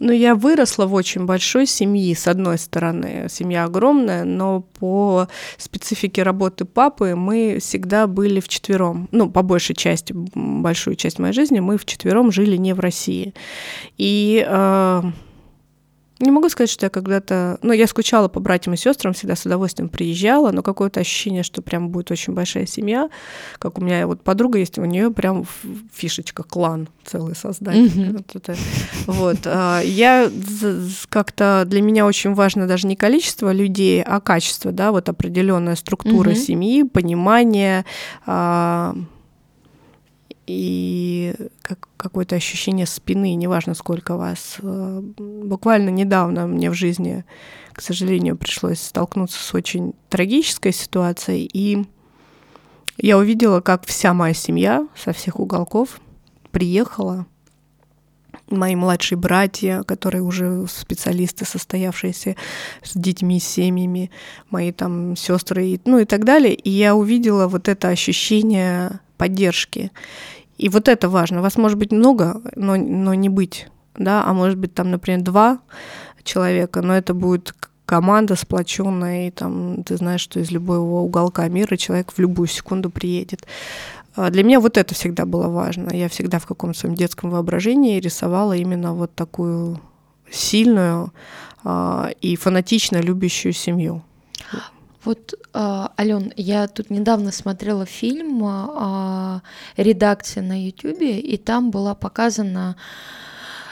[0.00, 6.22] Ну, я выросла в очень большой семье, с одной стороны, семья огромная, но по специфике
[6.22, 9.08] работы папы мы всегда были в четвером.
[9.10, 13.34] Ну, по большей части, большую часть моей жизни мы в четвером жили не в России.
[13.96, 15.02] И э,
[16.20, 17.58] не могу сказать, что я когда-то...
[17.62, 21.62] Ну, я скучала по братьям и сестрам, всегда с удовольствием приезжала, но какое-то ощущение, что
[21.62, 23.08] прям будет очень большая семья.
[23.58, 25.46] Как у меня вот подруга есть, у нее прям
[25.92, 27.76] фишечка, клан целый создать.
[27.76, 28.12] Mm-hmm.
[28.12, 28.56] Вот, это.
[29.06, 29.38] вот.
[29.44, 30.30] А, я
[31.08, 31.64] как-то...
[31.66, 36.34] Для меня очень важно даже не количество людей, а качество, да, вот определенная структура mm-hmm.
[36.34, 37.84] семьи, понимание
[38.26, 38.94] а,
[40.48, 44.56] и как, какое-то ощущение спины, неважно сколько вас.
[44.62, 47.24] Э, буквально недавно мне в жизни,
[47.72, 51.86] к сожалению, пришлось столкнуться с очень трагической ситуацией, и
[52.96, 56.00] я увидела, как вся моя семья со всех уголков
[56.50, 57.26] приехала,
[58.50, 62.36] мои младшие братья, которые уже специалисты, состоявшиеся
[62.82, 64.10] с детьми, с семьями,
[64.50, 66.54] мои там сестры, ну и так далее.
[66.54, 69.90] И я увидела вот это ощущение поддержки.
[70.58, 71.40] И вот это важно.
[71.40, 75.60] Вас может быть много, но, но не быть, да, а может быть там, например, два
[76.24, 77.54] человека, но это будет
[77.86, 82.90] команда сплоченная, и там ты знаешь, что из любого уголка мира человек в любую секунду
[82.90, 83.46] приедет.
[84.14, 85.94] А для меня вот это всегда было важно.
[85.94, 89.80] Я всегда в каком-то своем детском воображении рисовала именно вот такую
[90.30, 91.12] сильную
[91.64, 94.02] э, и фанатично любящую семью.
[95.08, 99.40] Вот, а, Ален, я тут недавно смотрела фильм а,
[99.78, 102.76] редакции на Ютубе, и там была показана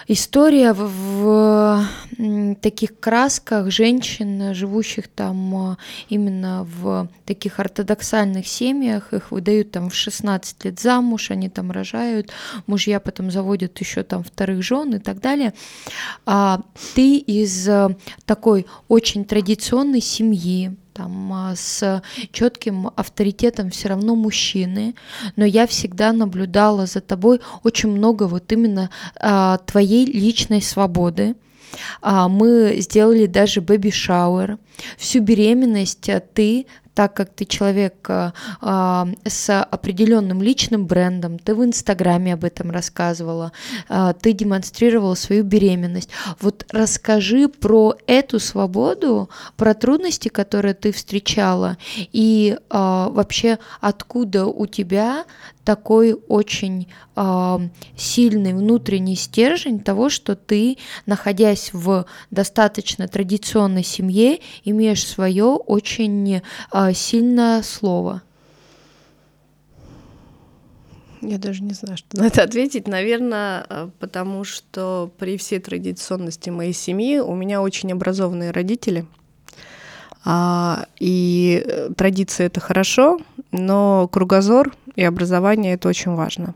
[0.09, 5.77] история в, в таких красках женщин, живущих там
[6.09, 12.31] именно в таких ортодоксальных семьях, их выдают там в 16 лет замуж, они там рожают,
[12.67, 15.53] мужья потом заводят еще там вторых жен и так далее.
[16.25, 16.63] А
[16.95, 17.69] ты из
[18.25, 24.95] такой очень традиционной семьи, там, а, с четким авторитетом все равно мужчины,
[25.37, 31.37] но я всегда наблюдала за тобой очень много вот именно а, твоей личной свободы.
[32.01, 34.59] А, мы сделали даже baby shower.
[34.97, 38.33] Всю беременность а, ты так как ты человек э,
[38.63, 43.53] а, с определенным личным брендом, ты в Инстаграме об этом рассказывала,
[43.91, 46.09] э, ты демонстрировала свою беременность.
[46.41, 49.29] Вот расскажи про эту свободу,
[49.59, 55.27] про трудности, которые ты встречала, и э, вообще откуда у тебя
[55.67, 57.59] такой очень э,
[57.97, 66.41] сильный внутренний стержень того, что ты, находясь в достаточно традиционной семье, имеешь свое очень
[66.73, 68.23] э, сильное слово.
[71.23, 72.87] Я даже не знаю, что на это ответить.
[72.87, 79.07] Наверное, а, потому что при всей традиционности моей семьи у меня очень образованные родители.
[80.25, 83.21] А, и э, традиция это хорошо,
[83.53, 86.55] но кругозор и образование это очень важно.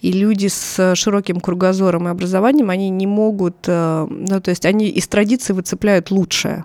[0.00, 4.88] И люди с широким кругозором и образованием, они не могут, э, ну, то есть они
[4.88, 6.64] из традиции выцепляют лучшее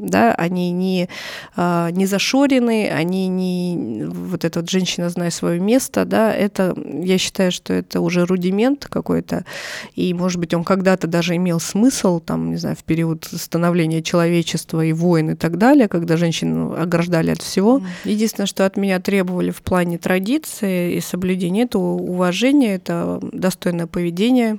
[0.00, 1.08] да, они не,
[1.56, 7.18] а, не зашорены, они не, вот эта вот женщина, зная свое место, да, это, я
[7.18, 9.44] считаю, что это уже рудимент какой-то,
[9.94, 14.84] и, может быть, он когда-то даже имел смысл, там, не знаю, в период становления человечества
[14.84, 17.82] и войн и так далее, когда женщин ограждали от всего.
[18.04, 24.58] Единственное, что от меня требовали в плане традиции и соблюдения, это уважение, это достойное поведение,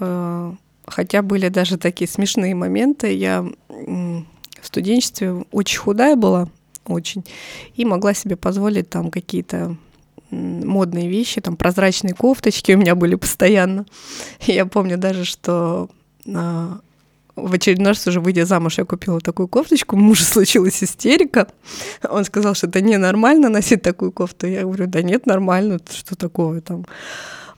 [0.00, 0.52] э,
[0.86, 3.14] Хотя были даже такие смешные моменты.
[3.14, 3.46] Я
[4.74, 6.48] студенчестве очень худая была,
[6.86, 7.24] очень,
[7.76, 9.76] и могла себе позволить там какие-то
[10.30, 13.86] модные вещи, там прозрачные кофточки у меня были постоянно.
[14.40, 15.88] Я помню даже, что
[16.26, 16.80] а,
[17.36, 21.46] в очередной раз уже выйдя замуж, я купила такую кофточку, у мужа случилась истерика.
[22.02, 24.48] Он сказал, что это ненормально носить такую кофту.
[24.48, 26.84] Я говорю, да нет, нормально, что такого там.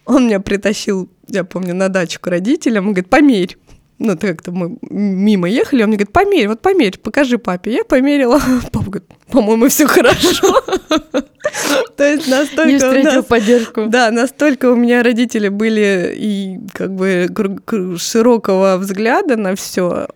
[0.04, 3.56] Он меня притащил, я помню, на дачу к родителям, он говорит, померь
[3.98, 7.72] ну, как-то мы мимо ехали, он мне говорит, померь, вот померь, покажи папе.
[7.72, 8.40] Я померила.
[8.72, 10.62] Папа говорит, по-моему, все хорошо.
[11.96, 12.70] То есть настолько...
[12.70, 13.86] Не встретил поддержку.
[13.86, 17.28] Да, настолько у меня родители были и как бы
[17.98, 20.08] широкого взгляда на все,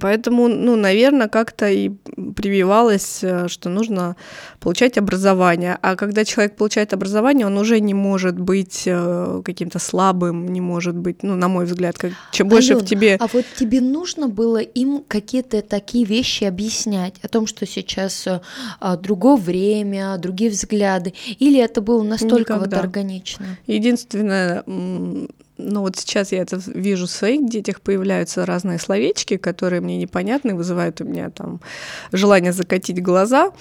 [0.00, 1.90] Поэтому, ну, наверное, как-то и
[2.36, 4.16] прививалось, э, что нужно
[4.60, 5.78] получать образование.
[5.82, 10.96] А когда человек получает образование, он уже не может быть э, каким-то слабым, не может
[10.96, 13.16] быть, ну, на мой взгляд, как, чем больше в тебе...
[13.20, 18.40] А вот тебе нужно было им какие-то такие вещи объяснять о том, что сейчас э,
[18.80, 22.76] а, другое время, другие взгляды, или это было настолько Никогда.
[22.76, 23.46] вот органично?
[23.66, 24.64] Единственное,
[25.62, 30.54] ну вот сейчас я это вижу в своих детях, появляются разные словечки, которые мне непонятны,
[30.54, 31.60] вызывают у меня там
[32.12, 33.52] желание закатить глаза.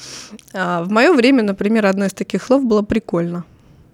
[0.54, 3.46] А в мое время, например, одно из таких слов было прикольно.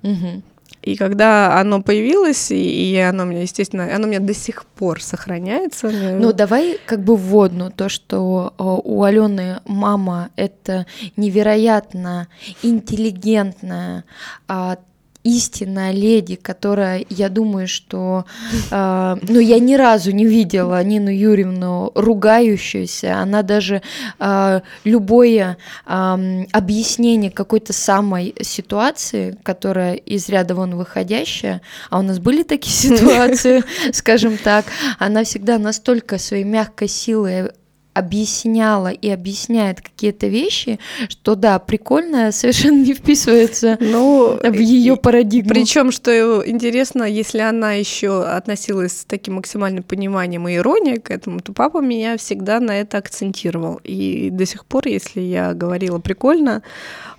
[0.04, 0.44] Угу.
[0.88, 4.66] И когда оно появилось, и, и оно у меня, естественно, оно у меня до сих
[4.66, 5.90] пор сохраняется.
[5.90, 10.86] Ну, давай как бы вводную, то, что у Алены мама это
[11.18, 12.30] невероятно
[12.64, 14.06] интеллигентная,
[14.48, 14.78] а,
[15.28, 18.26] истинная леди, которая, я думаю, что,
[18.72, 23.82] э, ну, я ни разу не видела Нину Юрьевну ругающуюся, она даже
[24.20, 32.20] э, любое э, объяснение какой-то самой ситуации, которая из ряда вон выходящая, а у нас
[32.20, 34.66] были такие ситуации, скажем так,
[35.00, 37.52] она всегда настолько своей мягкой силой
[37.98, 40.80] объясняла и объясняет какие-то вещи,
[41.10, 45.50] что да, прикольно, совершенно не вписывается ну, в ее парадигму.
[45.50, 51.40] Причем, что интересно, если она еще относилась с таким максимальным пониманием и иронией к этому,
[51.40, 53.80] то папа меня всегда на это акцентировал.
[53.84, 56.64] И до сих пор, если я говорила прикольно,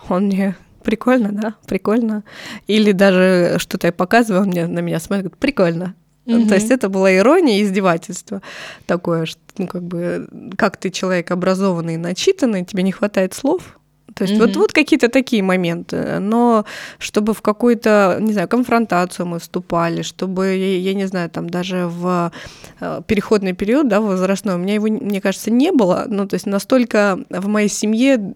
[0.09, 2.25] он мне прикольно, да, прикольно.
[2.67, 5.95] Или даже что-то я показываю, он мне, на меня смотрит, говорит, прикольно.
[6.29, 6.49] Mm-hmm.
[6.49, 8.43] То есть это была ирония и издевательство
[8.87, 13.79] такое, что, ну, как бы, как ты человек образованный и начитанный, тебе не хватает слов,
[14.15, 14.47] то есть mm-hmm.
[14.47, 16.19] вот, вот какие-то такие моменты.
[16.19, 16.65] Но
[16.99, 22.33] чтобы в какую-то, не знаю, конфронтацию мы вступали, чтобы, я, не знаю, там даже в
[22.81, 26.07] э, переходный период, да, возрастной, у меня его, мне кажется, не было.
[26.09, 28.35] Ну, то есть настолько в моей семье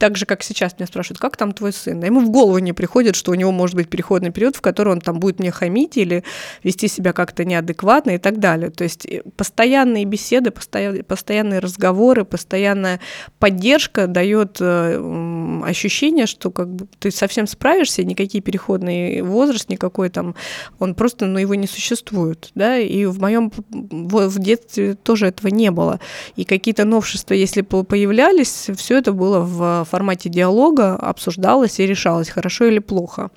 [0.00, 2.02] так же, как сейчас меня спрашивают, как там твой сын?
[2.02, 5.00] ему в голову не приходит, что у него может быть переходный период, в который он
[5.02, 6.24] там будет мне хамить или
[6.64, 8.70] вести себя как-то неадекватно и так далее.
[8.70, 12.98] То есть э, постоянные беседы, постоянные, разговоры, постоянная
[13.38, 20.34] поддержка дает э, ощущение, что как бы ты совсем справишься, никакие переходный возраст никакой там,
[20.78, 25.70] он просто, ну, его не существует, да, и в моем в детстве тоже этого не
[25.70, 26.00] было.
[26.36, 32.66] И какие-то новшества, если появлялись, все это было в формате диалога, обсуждалось и решалось, хорошо
[32.66, 33.30] или плохо.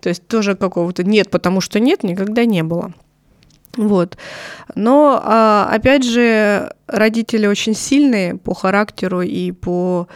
[0.00, 2.92] То есть тоже какого-то нет, потому что нет, никогда не было.
[3.76, 4.16] Вот.
[4.74, 10.08] Но, а, опять же, родители очень сильные по характеру и по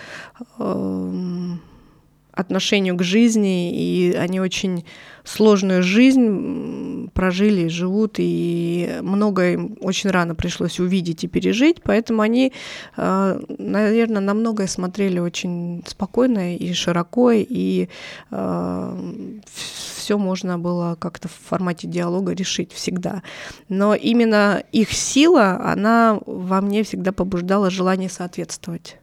[0.58, 1.60] эм,
[2.34, 4.84] отношению к жизни, и они очень
[5.24, 12.52] сложную жизнь прожили, живут, и многое им очень рано пришлось увидеть и пережить, поэтому они,
[12.96, 17.88] э, наверное, на многое смотрели очень спокойно и широко, и
[18.30, 19.40] э,
[19.96, 23.22] все можно было как-то в формате диалога решить всегда.
[23.68, 28.98] Но именно их сила, она во мне всегда побуждала желание соответствовать.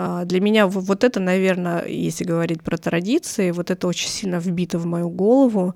[0.00, 4.78] А, для меня вот это, наверное, если говорить про традиции, вот это очень сильно вбито
[4.78, 5.74] в мою голову.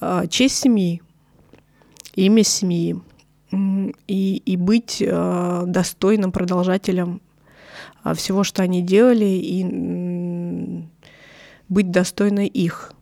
[0.00, 1.02] А, честь семьи,
[2.14, 3.00] имя семьи
[4.06, 7.20] и, и быть а, достойным продолжателем
[8.14, 10.84] всего, что они делали, и
[11.68, 12.92] быть достойной их.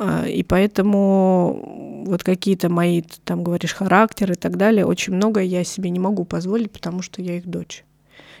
[0.00, 5.90] И поэтому вот какие-то мои, там говоришь, характеры и так далее, очень многое я себе
[5.90, 7.84] не могу позволить, потому что я их дочь.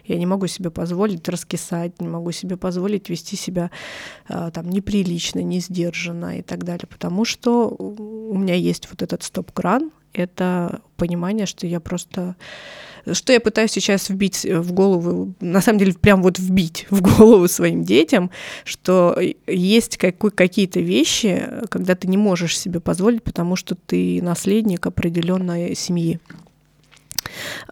[0.04, 3.70] Я не могу себе позволить раскисать, не могу себе позволить вести себя
[4.28, 9.22] э, там неприлично, не сдержанно и так далее, потому что у меня есть вот этот
[9.22, 12.36] стоп-кран, это понимание, что я просто
[13.12, 17.48] что я пытаюсь сейчас вбить в голову, на самом деле прям вот вбить в голову
[17.48, 18.30] своим детям,
[18.64, 25.74] что есть какие-то вещи, когда ты не можешь себе позволить, потому что ты наследник определенной
[25.74, 26.18] семьи.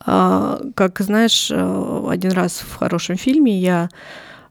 [0.04, 3.88] А, как знаешь, э, один раз в хорошем фильме я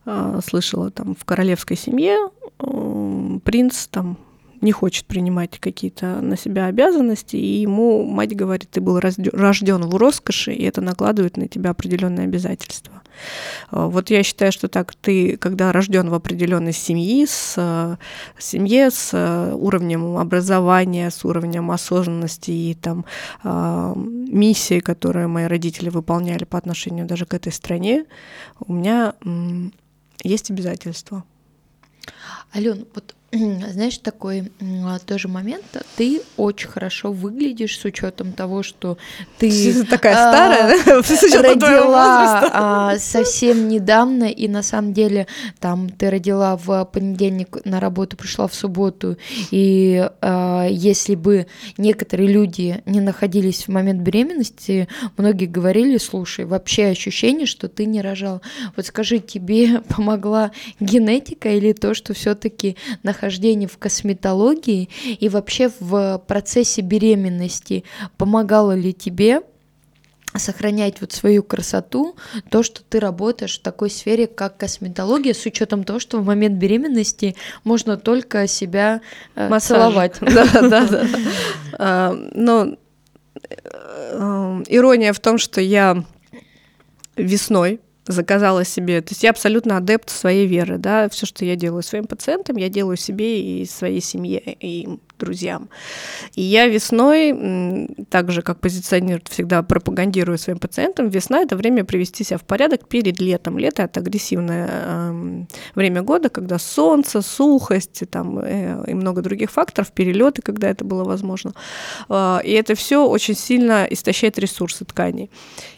[0.06, 2.30] э, слышала там в королевской семье
[3.44, 4.18] принц там
[4.62, 9.96] не хочет принимать какие-то на себя обязанности, и ему мать говорит, ты был рожден в
[9.96, 13.02] роскоши, и это накладывает на тебя определенные обязательства.
[13.70, 17.98] А, вот я считаю, что так ты, когда рожден в определенной семье, с
[18.38, 19.12] семье, с
[19.54, 23.04] уровнем образования, с уровнем осознанности и там
[23.42, 28.06] а, миссии, которые мои родители выполняли по отношению даже к этой стране,
[28.60, 29.14] у меня
[30.22, 31.24] есть обязательства.
[32.54, 34.52] Ален, вот знаешь, такой
[35.06, 35.64] тоже момент.
[35.96, 38.98] Ты очень хорошо выглядишь с учетом того, что
[39.38, 45.26] ты такая старая, а, родила а, совсем недавно, и на самом деле
[45.60, 49.16] там ты родила в понедельник на работу, пришла в субботу,
[49.50, 51.46] и а, если бы
[51.78, 58.02] некоторые люди не находились в момент беременности, многие говорили, слушай, вообще ощущение, что ты не
[58.02, 58.42] рожал.
[58.76, 64.88] Вот скажи, тебе помогла генетика или то, что все-таки находилась нахождении в косметологии
[65.20, 67.84] и вообще в процессе беременности
[68.16, 69.42] помогало ли тебе
[70.34, 72.16] сохранять вот свою красоту,
[72.50, 76.56] то, что ты работаешь в такой сфере, как косметология, с учетом того, что в момент
[76.56, 79.02] беременности можно только себя
[79.34, 79.78] э, Массаж.
[79.78, 80.18] целовать.
[80.20, 81.06] Да, да.
[81.74, 82.76] А, но
[83.50, 86.02] э, ирония в том, что я
[87.16, 89.00] весной заказала себе.
[89.00, 92.68] То есть я абсолютно адепт своей веры, да, все, что я делаю своим пациентам, я
[92.68, 94.88] делаю себе и своей семье, и
[95.22, 95.68] друзьям.
[96.34, 102.24] И я весной, так же, как позиционирует, всегда пропагандирую своим пациентам, весна— это время привести
[102.24, 103.58] себя в порядок перед летом.
[103.58, 105.44] Лето— это агрессивное э,
[105.74, 111.04] время года, когда солнце, сухость там, э, и много других факторов, перелеты, когда это было
[111.04, 111.52] возможно.
[112.08, 115.30] Э, и это все очень сильно истощает ресурсы тканей.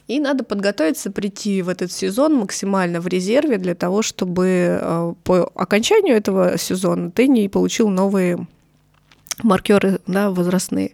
[0.07, 5.51] И надо подготовиться, прийти в этот сезон максимально в резерве для того, чтобы э, по
[5.55, 8.47] окончанию этого сезона ты не получил новые
[9.43, 10.93] маркеры да, возрастные.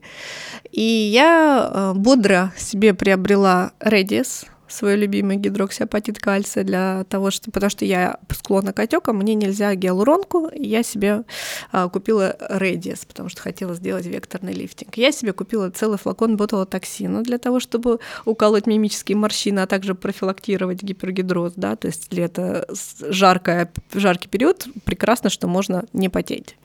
[0.72, 7.71] И я э, бодро себе приобрела Radiesse, свой любимый гидроксиапатит кальция для того, что, потому
[7.71, 11.25] что я склонна к отекам, мне нельзя гиалуронку, я себе
[11.73, 14.97] а, купила Radiesse, потому что хотела сделать векторный лифтинг.
[14.97, 20.83] Я себе купила целый флакон ботулотоксина для того, чтобы уколоть мимические морщины, а также профилактировать
[20.83, 22.66] гипергидроз, да, то есть лето
[23.01, 26.57] жаркое, жаркий период, прекрасно, что можно не потеть.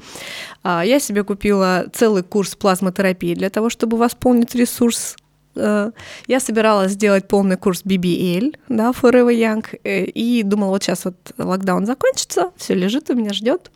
[0.64, 5.16] А, я себе купила целый курс плазмотерапии для того, чтобы восполнить ресурс
[5.56, 11.16] я собиралась сделать полный курс BBL, да, Forever Young, э, и думала, вот сейчас вот
[11.38, 13.72] локдаун закончится, все лежит у меня, ждет,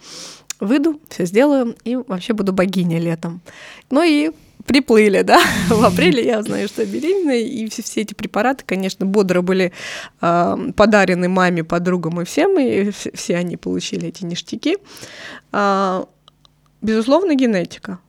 [0.60, 3.42] выйду, все сделаю, и вообще буду богиней летом.
[3.90, 4.32] Ну и
[4.66, 9.42] приплыли, да, в апреле я узнаю, что беременна, и все, все эти препараты, конечно, бодро
[9.42, 9.72] были
[10.22, 14.78] э, подарены маме, подругам и всем, и все, все они получили эти ништяки.
[15.52, 16.04] Э,
[16.82, 18.00] безусловно, генетика.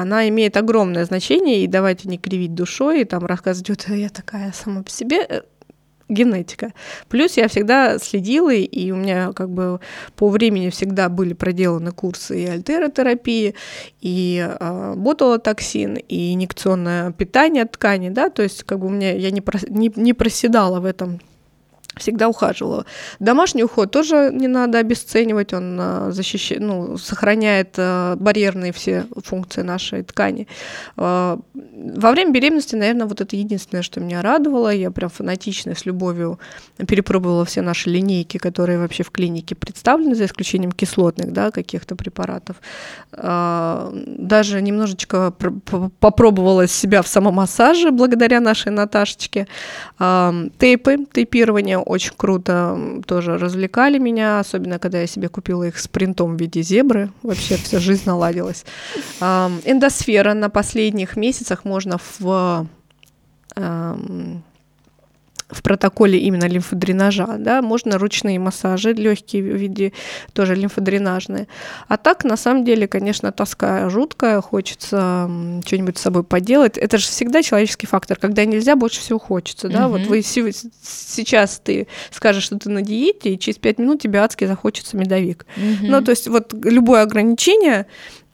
[0.00, 4.52] Она имеет огромное значение, и давайте не кривить душой, и там рассказывать, вот я такая
[4.52, 5.44] сама по себе,
[6.08, 6.72] генетика.
[7.08, 9.80] Плюс я всегда следила, и у меня как бы
[10.14, 13.54] по времени всегда были проделаны курсы и альтеротерапии,
[14.00, 19.30] и э, ботулотоксин, и инъекционное питание ткани, да, то есть как бы у меня я
[19.30, 21.20] не, прос, не, не проседала в этом
[21.96, 22.84] всегда ухаживала.
[23.20, 29.62] Домашний уход тоже не надо обесценивать, он а, защищает, ну, сохраняет а, барьерные все функции
[29.62, 30.46] нашей ткани.
[30.96, 34.68] А, во время беременности, наверное, вот это единственное, что меня радовало.
[34.68, 36.38] Я прям фанатично с любовью
[36.86, 42.56] перепробовала все наши линейки, которые вообще в клинике представлены, за исключением кислотных, да, каких-то препаратов.
[43.12, 45.32] Даже немножечко
[46.00, 49.46] попробовала себя в самомассаже благодаря нашей Наташечке.
[49.98, 56.36] Тейпы, тейпирование очень круто тоже развлекали меня, особенно когда я себе купила их с принтом
[56.36, 57.10] в виде зебры.
[57.22, 58.64] Вообще вся жизнь наладилась.
[59.20, 62.66] Эндосфера на последних месяцах можно в
[65.48, 69.92] в протоколе именно лимфодренажа, да, можно ручные массажи легкие в виде
[70.32, 71.46] тоже лимфодренажные.
[71.86, 75.30] А так, на самом деле, конечно, тоска жуткая, хочется
[75.64, 76.76] что-нибудь с собой поделать.
[76.76, 79.98] Это же всегда человеческий фактор, когда нельзя, больше всего хочется, да, угу.
[79.98, 84.46] вот вы сейчас ты скажешь, что ты на диете, и через пять минут тебе адски
[84.46, 85.46] захочется медовик.
[85.56, 85.86] Угу.
[85.86, 87.86] Ну, то есть вот любое ограничение,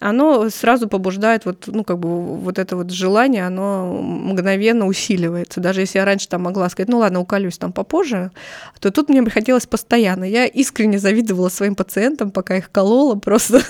[0.03, 5.61] оно сразу побуждает вот, ну, как бы вот это вот желание, оно мгновенно усиливается.
[5.61, 8.33] Даже если я раньше там могла сказать, ну ладно, уколюсь там попозже,
[8.81, 10.25] то тут мне приходилось постоянно.
[10.25, 13.63] Я искренне завидовала своим пациентам, пока их колола просто.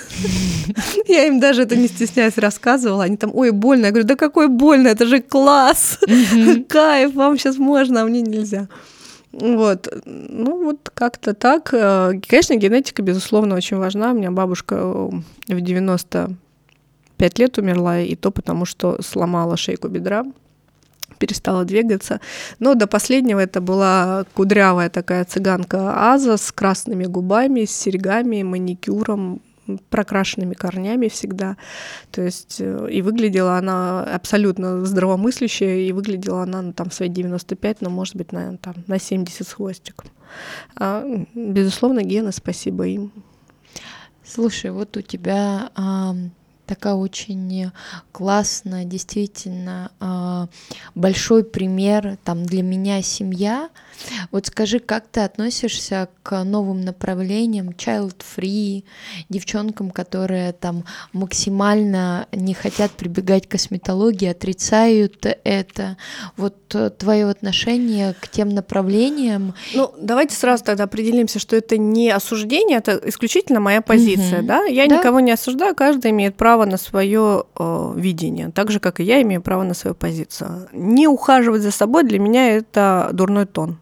[1.07, 3.03] Я им даже это не стесняясь рассказывала.
[3.03, 3.85] Они там, ой, больно.
[3.85, 5.99] Я говорю, да какой больно, это же класс,
[6.67, 8.67] кайф, вам сейчас можно, а мне нельзя.
[9.33, 11.73] Вот, ну вот как-то так.
[11.73, 14.11] Э, конечно, генетика, безусловно, очень важна.
[14.11, 15.09] У меня бабушка э,
[15.55, 20.23] в 95 лет умерла, и то потому, что сломала шейку бедра
[21.17, 22.19] перестала двигаться.
[22.59, 29.41] Но до последнего это была кудрявая такая цыганка Аза с красными губами, с серьгами, маникюром,
[29.89, 31.57] прокрашенными корнями всегда.
[32.11, 37.09] То есть э, и выглядела она абсолютно здравомыслящая, и выглядела она ну, там в свои
[37.09, 40.09] 95, но может быть, наверное, там на 70 с хвостиком.
[40.75, 43.11] А, безусловно, гены, спасибо им.
[44.23, 46.15] Слушай, вот у тебя а,
[46.65, 47.71] такая очень
[48.11, 50.47] классная, действительно а,
[50.95, 53.69] большой пример там для меня семья.
[54.31, 58.83] Вот скажи, как ты относишься к новым направлениям, child-free,
[59.29, 65.97] девчонкам, которые там максимально не хотят прибегать к косметологии, отрицают это.
[66.37, 69.53] Вот э, твое отношение к тем направлениям?
[69.73, 74.47] Ну, давайте сразу тогда определимся, что это не осуждение, это исключительно моя позиция, угу.
[74.47, 74.63] да?
[74.65, 74.97] Я да?
[74.97, 79.21] никого не осуждаю, каждый имеет право на свое э, видение, так же, как и я
[79.21, 80.67] имею право на свою позицию.
[80.71, 83.77] Не ухаживать за собой для меня это дурной тон.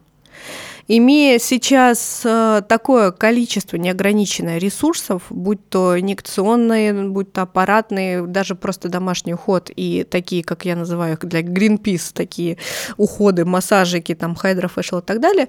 [0.88, 8.90] Имея сейчас э, такое количество неограниченное ресурсов, будь то инъекционные, будь то аппаратные, даже просто
[8.90, 12.58] домашний уход и такие, как я называю их для Greenpeace, такие
[12.98, 15.48] уходы, массажики, там, HydraFacial и так далее,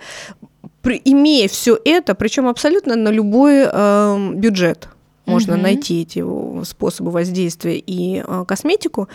[0.83, 4.89] при, имея все это, причем абсолютно на любой э, бюджет,
[5.27, 5.63] можно угу.
[5.63, 6.25] найти эти
[6.65, 9.09] способы воздействия и э, косметику.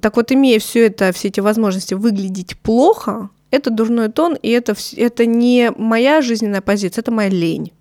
[0.00, 4.74] Так вот, имея все это, все эти возможности выглядеть плохо, это дурной тон, и это,
[4.96, 7.72] это не моя жизненная позиция, это моя лень.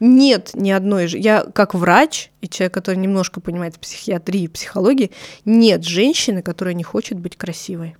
[0.00, 1.06] Нет ни одной...
[1.08, 5.10] Я как врач и человек, который немножко понимает психиатрии и психологии,
[5.44, 7.96] нет женщины, которая не хочет быть красивой.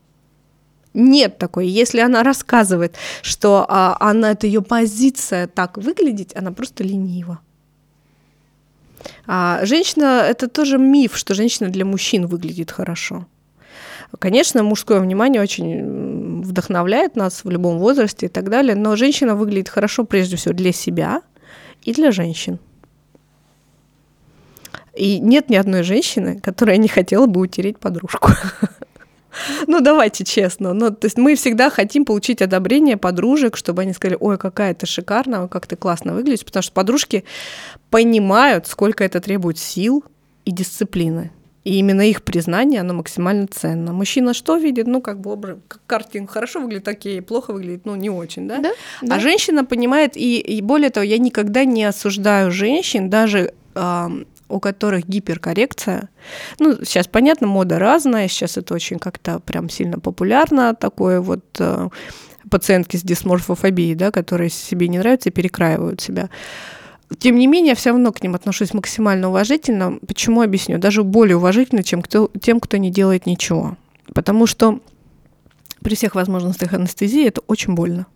[0.95, 1.69] Нет такой.
[1.69, 7.41] Если она рассказывает, что а, она, это ее позиция так выглядеть, она просто ленива.
[9.27, 13.27] А женщина, это тоже миф, что женщина для мужчин выглядит хорошо.
[14.19, 19.69] Конечно, мужское внимание очень вдохновляет нас в любом возрасте и так далее, но женщина выглядит
[19.69, 21.23] хорошо прежде всего для себя
[21.83, 22.59] и для женщин.
[24.95, 28.31] И нет ни одной женщины, которая не хотела бы утереть подружку.
[29.69, 30.73] Ну, давайте честно.
[30.73, 34.87] Ну, то есть мы всегда хотим получить одобрение подружек, чтобы они сказали, ой, какая ты
[34.87, 37.25] шикарная, как ты классно выглядишь, потому что подружки
[37.91, 40.03] понимают, сколько это требует сил
[40.45, 41.31] и дисциплины.
[41.69, 43.93] И именно их признание, оно максимально ценно.
[43.93, 44.87] Мужчина что видит?
[44.87, 48.59] Ну, как бы образ, картинка хорошо выглядит, такие плохо выглядит, ну, не очень, да?
[48.59, 48.71] Да,
[49.03, 49.21] А да.
[49.21, 55.07] женщина понимает, и, и более того, я никогда не осуждаю женщин, даже ам, у которых
[55.07, 56.09] гиперкоррекция.
[56.59, 61.89] Ну, сейчас, понятно, мода разная, сейчас это очень как-то прям сильно популярно, такое вот э,
[62.51, 66.31] пациентки с дисморфофобией, да, которые себе не нравятся и перекраивают себя.
[67.19, 69.99] Тем не менее, я все равно к ним отношусь максимально уважительно.
[70.07, 70.79] Почему объясню?
[70.79, 73.77] Даже более уважительно, чем кто, тем, кто не делает ничего.
[74.13, 74.81] Потому что
[75.81, 78.07] при всех возможностях анестезии это очень больно.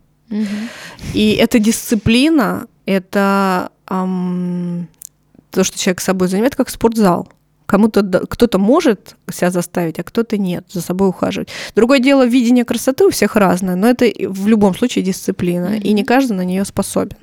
[1.12, 4.88] И эта дисциплина, это ам,
[5.50, 7.28] то, что человек с собой занимает, как спортзал.
[7.66, 11.48] Кому-то кто-то может себя заставить, а кто-то нет, за собой ухаживать.
[11.74, 16.04] Другое дело, видение красоты у всех разное, но это в любом случае дисциплина, и не
[16.04, 17.16] каждый на нее способен.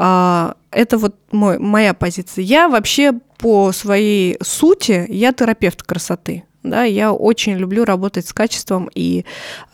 [0.00, 2.44] А, это вот мой, моя позиция.
[2.44, 6.44] Я вообще по своей сути, я терапевт красоты.
[6.64, 9.24] Да, я очень люблю работать с качеством и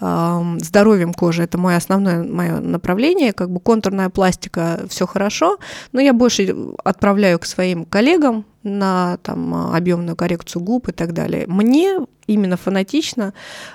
[0.00, 1.42] ам, здоровьем кожи.
[1.42, 3.32] Это мое основное мое направление.
[3.32, 5.58] Как бы контурная пластика, все хорошо,
[5.92, 6.54] но я больше
[6.84, 11.46] отправляю к своим коллегам на там объемную коррекцию губ и так далее.
[11.48, 13.32] Мне именно фанатично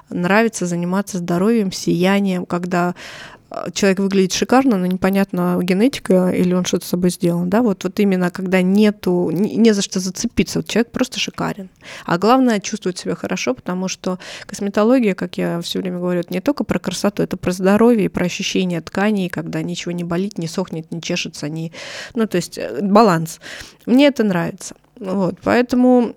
[0.10, 3.39] нравится заниматься здоровьем, сиянием, когда э,
[3.74, 8.00] человек выглядит шикарно, но непонятно генетика или он что-то с собой сделал, да, вот, вот
[8.00, 11.70] именно когда нету, не, за что зацепиться, вот человек просто шикарен.
[12.06, 16.42] А главное чувствовать себя хорошо, потому что косметология, как я все время говорю, это не
[16.42, 20.48] только про красоту, это про здоровье и про ощущение тканей, когда ничего не болит, не
[20.48, 21.72] сохнет, не чешется, не...
[22.14, 23.40] ну, то есть э, баланс.
[23.86, 24.76] Мне это нравится.
[25.00, 26.16] Вот, поэтому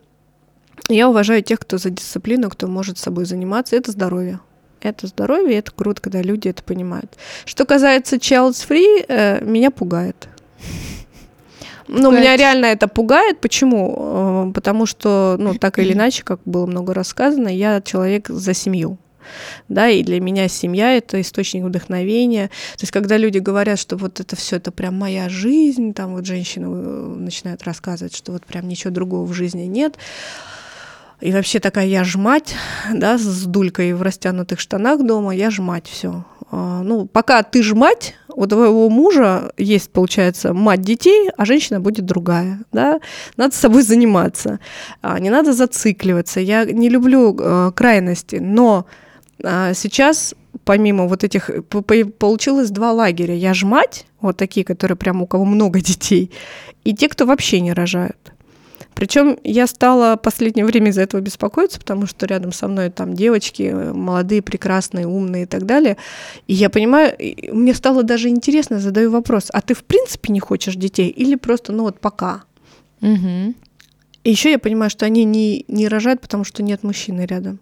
[0.88, 3.76] я уважаю тех, кто за дисциплину, кто может с собой заниматься.
[3.76, 4.40] Это здоровье.
[4.82, 7.16] Это здоровье, и это круто, когда люди это понимают.
[7.44, 10.28] Что касается Child's Free, э, меня пугает.
[11.88, 13.40] Ну, меня реально это пугает.
[13.40, 14.48] Почему?
[14.48, 18.98] Э, Потому что, ну, так или иначе, как было много рассказано, я человек за семью.
[19.68, 22.48] Да, и для меня семья это источник вдохновения.
[22.48, 26.26] То есть, когда люди говорят, что вот это все это прям моя жизнь, там вот
[26.26, 29.96] женщины э, начинают рассказывать, что вот прям ничего другого в жизни нет.
[31.22, 32.56] И вообще такая я ж мать,
[32.92, 36.24] да, с дулькой в растянутых штанах дома, я ж мать, все.
[36.50, 42.04] Ну, пока ты ж мать, у твоего мужа есть, получается, мать детей, а женщина будет
[42.04, 43.00] другая, да.
[43.36, 44.58] Надо с собой заниматься,
[45.00, 46.40] а, не надо зацикливаться.
[46.40, 48.86] Я не люблю э, крайности, но
[49.42, 51.50] а, сейчас помимо вот этих,
[52.18, 53.34] получилось два лагеря.
[53.34, 56.32] Я ж мать, вот такие, которые прям у кого много детей,
[56.84, 58.32] и те, кто вообще не рожают.
[58.94, 63.14] Причем я стала в последнее время из-за этого беспокоиться, потому что рядом со мной там
[63.14, 65.96] девочки э, молодые, прекрасные, умные и так далее.
[66.46, 67.16] И я понимаю,
[67.52, 71.72] мне стало даже интересно, задаю вопрос, а ты в принципе не хочешь детей или просто,
[71.72, 72.44] ну вот пока?
[73.00, 73.54] Мгм.
[74.24, 77.58] И еще я понимаю, что они не, не рожают, потому что нет мужчины рядом.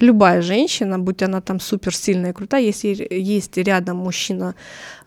[0.00, 4.54] Любая женщина, будь она там супер сильная и крутая, если есть рядом мужчина,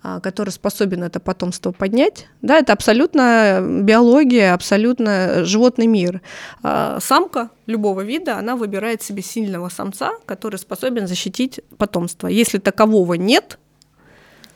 [0.04, 6.22] а, который способен это потомство поднять, да, это абсолютно биология, абсолютно животный мир.
[6.64, 12.28] А, Самка любого вида, она выбирает себе сильного самца, который способен защитить потомство.
[12.28, 13.60] Если такового нет,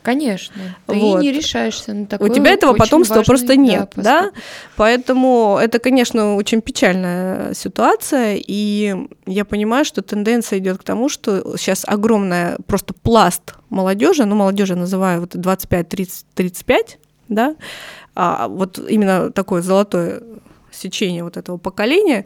[0.05, 0.77] Конечно.
[0.85, 1.21] Ты Вот.
[1.21, 4.19] не решаешься на такой у тебя этого потомства важный, просто нет, да?
[4.19, 4.43] поступок.
[4.75, 8.95] Поэтому это, конечно, очень печальная ситуация, и
[9.25, 14.75] я понимаю, что тенденция идет к тому, что сейчас огромная просто пласт молодежи, ну молодежи
[14.75, 16.97] называю вот 25-35,
[17.27, 17.55] да,
[18.13, 20.21] а вот именно такое золотое
[20.71, 22.25] сечение вот этого поколения,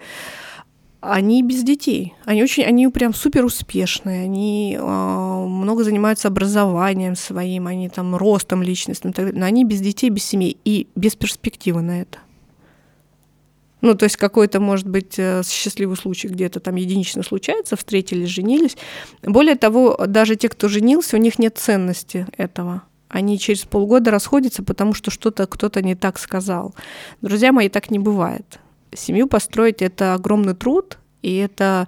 [1.02, 2.14] они без детей.
[2.26, 8.62] Они очень, они прям супер успешные, они а, много занимаются образованием своим, они там ростом
[8.62, 9.40] личностным, так далее.
[9.40, 12.20] но они без детей, без семей и без перспективы на это.
[13.82, 18.76] Ну, то есть какой-то, может быть, э, счастливый случай где-то там единично случается, встретились, женились.
[19.24, 22.84] Более того, даже те, кто женился, у них нет ценности этого.
[23.08, 26.76] Они через полгода расходятся, потому что что-то кто-то не так сказал.
[27.22, 28.60] Друзья мои, так не бывает.
[28.94, 31.88] Семью построить это огромный труд, и это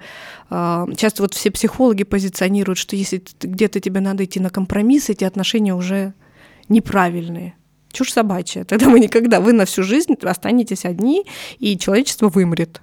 [0.49, 5.23] э, часто вот все психологи позиционируют, что если где-то тебе надо идти на компромисс, эти
[5.23, 6.13] отношения уже
[6.69, 7.55] неправильные.
[7.91, 8.63] Чушь собачья.
[8.67, 11.25] Тогда вы никогда, вы на всю жизнь останетесь одни,
[11.59, 12.81] и человечество вымрет.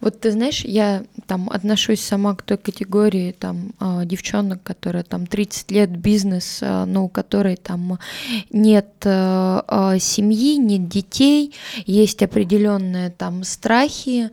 [0.00, 5.26] Вот ты знаешь, я там отношусь сама к той категории там а, девчонок, которые там
[5.26, 7.98] 30 лет бизнес, а, но у которой там
[8.50, 11.54] нет а, а, семьи, нет детей,
[11.86, 14.30] есть определенные там страхи.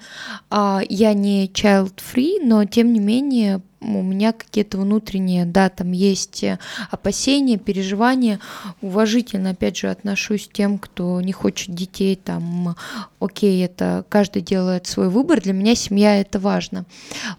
[0.51, 6.43] Я не child free, но тем не менее у меня какие-то внутренние, да, там есть
[6.91, 8.39] опасения, переживания.
[8.81, 12.75] Уважительно, опять же, отношусь к тем, кто не хочет детей, там,
[13.19, 16.86] окей, это каждый делает свой выбор, для меня семья это важно.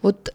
[0.01, 0.33] Вот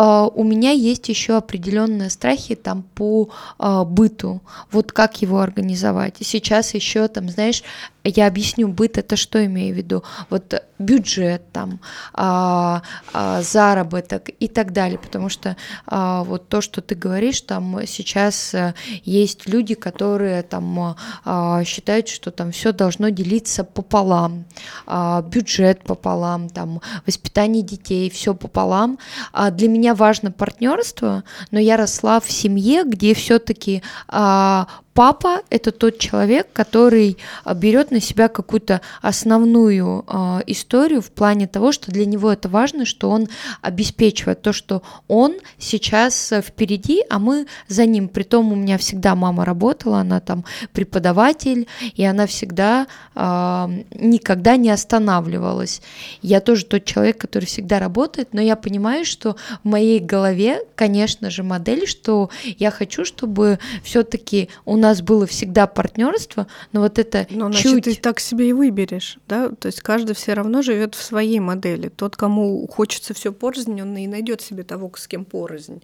[0.00, 6.14] Uh, у меня есть еще определенные страхи там по uh, быту, вот как его организовать.
[6.20, 7.64] Сейчас еще там, знаешь,
[8.08, 10.02] я объясню, быт это что имею в виду?
[10.30, 11.80] Вот бюджет там,
[12.12, 12.82] а,
[13.12, 15.56] а, заработок и так далее, потому что
[15.86, 22.08] а, вот то, что ты говоришь, там сейчас а, есть люди, которые там а, считают,
[22.08, 24.44] что там все должно делиться пополам,
[24.86, 28.98] а, бюджет пополам, там воспитание детей, все пополам.
[29.32, 34.68] А для меня важно партнерство, но я росла в семье, где все-таки а,
[34.98, 41.46] папа– это тот человек, который а, берет на себя какую-то основную э, историю в плане
[41.46, 43.28] того, что для него это важно, что он
[43.62, 48.08] обеспечивает то, что он сейчас впереди, а мы за ним.
[48.08, 54.70] Притом у меня всегда мама работала, она там преподаватель, и она всегда э, никогда не
[54.70, 55.80] останавливалась.
[56.22, 61.30] Я тоже тот человек, который всегда работает, но я понимаю, что в моей голове, конечно
[61.30, 66.98] же, модель, что я хочу, чтобы все-таки у нас нас было всегда партнерство, но вот
[66.98, 67.70] это но, чуть...
[67.70, 69.50] значит, ты так себе и выберешь, да?
[69.50, 71.88] То есть каждый все равно живет в своей модели.
[71.88, 75.82] Тот, кому хочется все порознь, он и найдет себе того, с кем порознь.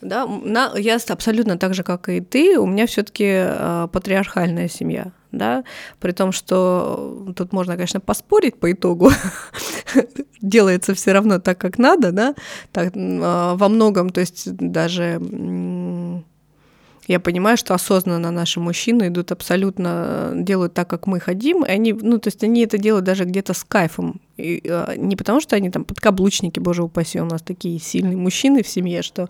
[0.00, 5.10] Да, на, я абсолютно так же, как и ты, у меня все-таки э, патриархальная семья,
[5.32, 5.64] да,
[5.98, 9.10] при том, что тут можно, конечно, поспорить по итогу,
[10.40, 12.36] делается все равно так, как надо, да,
[12.70, 15.18] так, э, во многом, то есть даже
[17.08, 21.92] я понимаю, что осознанно наши мужчины идут абсолютно, делают так, как мы хотим, и они,
[21.94, 25.56] ну, то есть они это делают даже где-то с кайфом, и, а, не потому, что
[25.56, 29.28] они там подкаблучники, боже упаси, у нас такие сильные мужчины в семье, что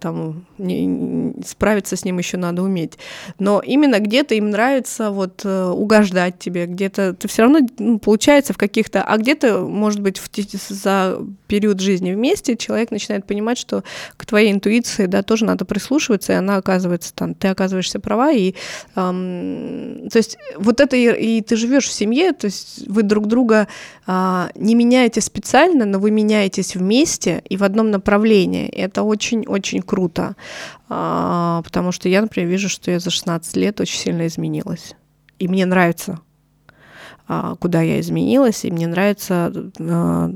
[0.00, 2.98] там не, не, справиться с ним еще надо уметь.
[3.38, 8.52] Но именно где-то им нравится вот э, угождать тебе, где-то ты все равно ну, получается
[8.52, 10.28] в каких-то, а где-то, может быть, в,
[10.68, 13.84] за период жизни вместе человек начинает понимать, что
[14.16, 18.54] к твоей интуиции, да, тоже надо прислушиваться, и она оказывается там, ты оказываешься права, и
[18.96, 23.26] эм, то есть вот это и, и ты живешь в семье, то есть вы друг
[23.26, 23.68] друга
[24.06, 28.68] э, не меняете специально, но вы меняетесь вместе и в одном направлении.
[28.68, 30.36] Это очень-очень круто,
[30.88, 34.94] а, потому что я, например, вижу, что я за 16 лет очень сильно изменилась.
[35.38, 36.20] И мне нравится,
[37.26, 40.30] а, куда я изменилась, и мне нравится а,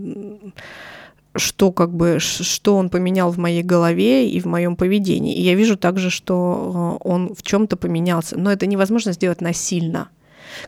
[1.35, 5.35] что как бы что он поменял в моей голове и в моем поведении.
[5.35, 8.39] И я вижу также, что он в чем-то поменялся.
[8.39, 10.11] Но это невозможно сделать насильно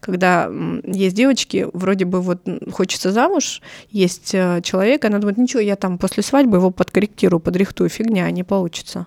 [0.00, 0.50] когда
[0.84, 2.40] есть девочки, вроде бы вот
[2.72, 7.88] хочется замуж, есть э, человек, она думает, ничего, я там после свадьбы его подкорректирую, подрихтую,
[7.88, 9.06] фигня, не получится.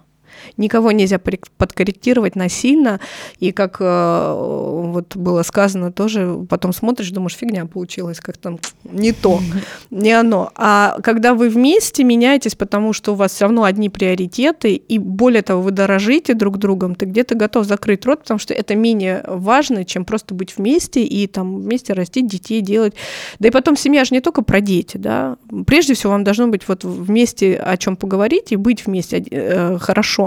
[0.58, 3.00] Никого нельзя подкорректировать насильно,
[3.40, 9.12] и как э, вот было сказано тоже, потом смотришь, думаешь, фигня получилась, как там не
[9.12, 9.40] то,
[9.90, 10.52] не оно.
[10.56, 15.42] А когда вы вместе меняетесь, потому что у вас все равно одни приоритеты, и более
[15.42, 19.86] того, вы дорожите друг другом, ты где-то готов закрыть рот, потому что это менее важно,
[19.86, 22.94] чем просто быть вместе и там вместе растить детей, делать.
[23.40, 25.38] Да и потом семья же не только про дети, да.
[25.66, 30.27] Прежде всего вам должно быть вот вместе о чем поговорить и быть вместе э, хорошо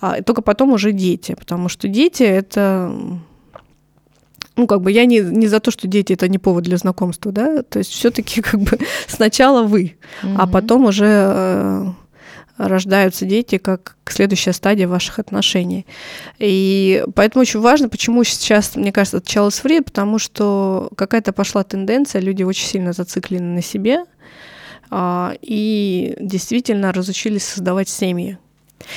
[0.00, 2.92] а только потом уже дети, потому что дети это
[4.56, 7.30] ну, как бы я не, не за то, что дети это не повод для знакомства,
[7.30, 10.36] да, то есть все-таки как бы сначала вы, mm-hmm.
[10.38, 11.86] а потом уже э,
[12.56, 15.86] рождаются дети как следующая стадия ваших отношений.
[16.38, 22.22] И поэтому очень важно, почему сейчас, мне кажется, отчалось время, потому что какая-то пошла тенденция,
[22.22, 24.04] люди очень сильно зациклены на себе,
[24.90, 28.38] э, и действительно разучились создавать семьи.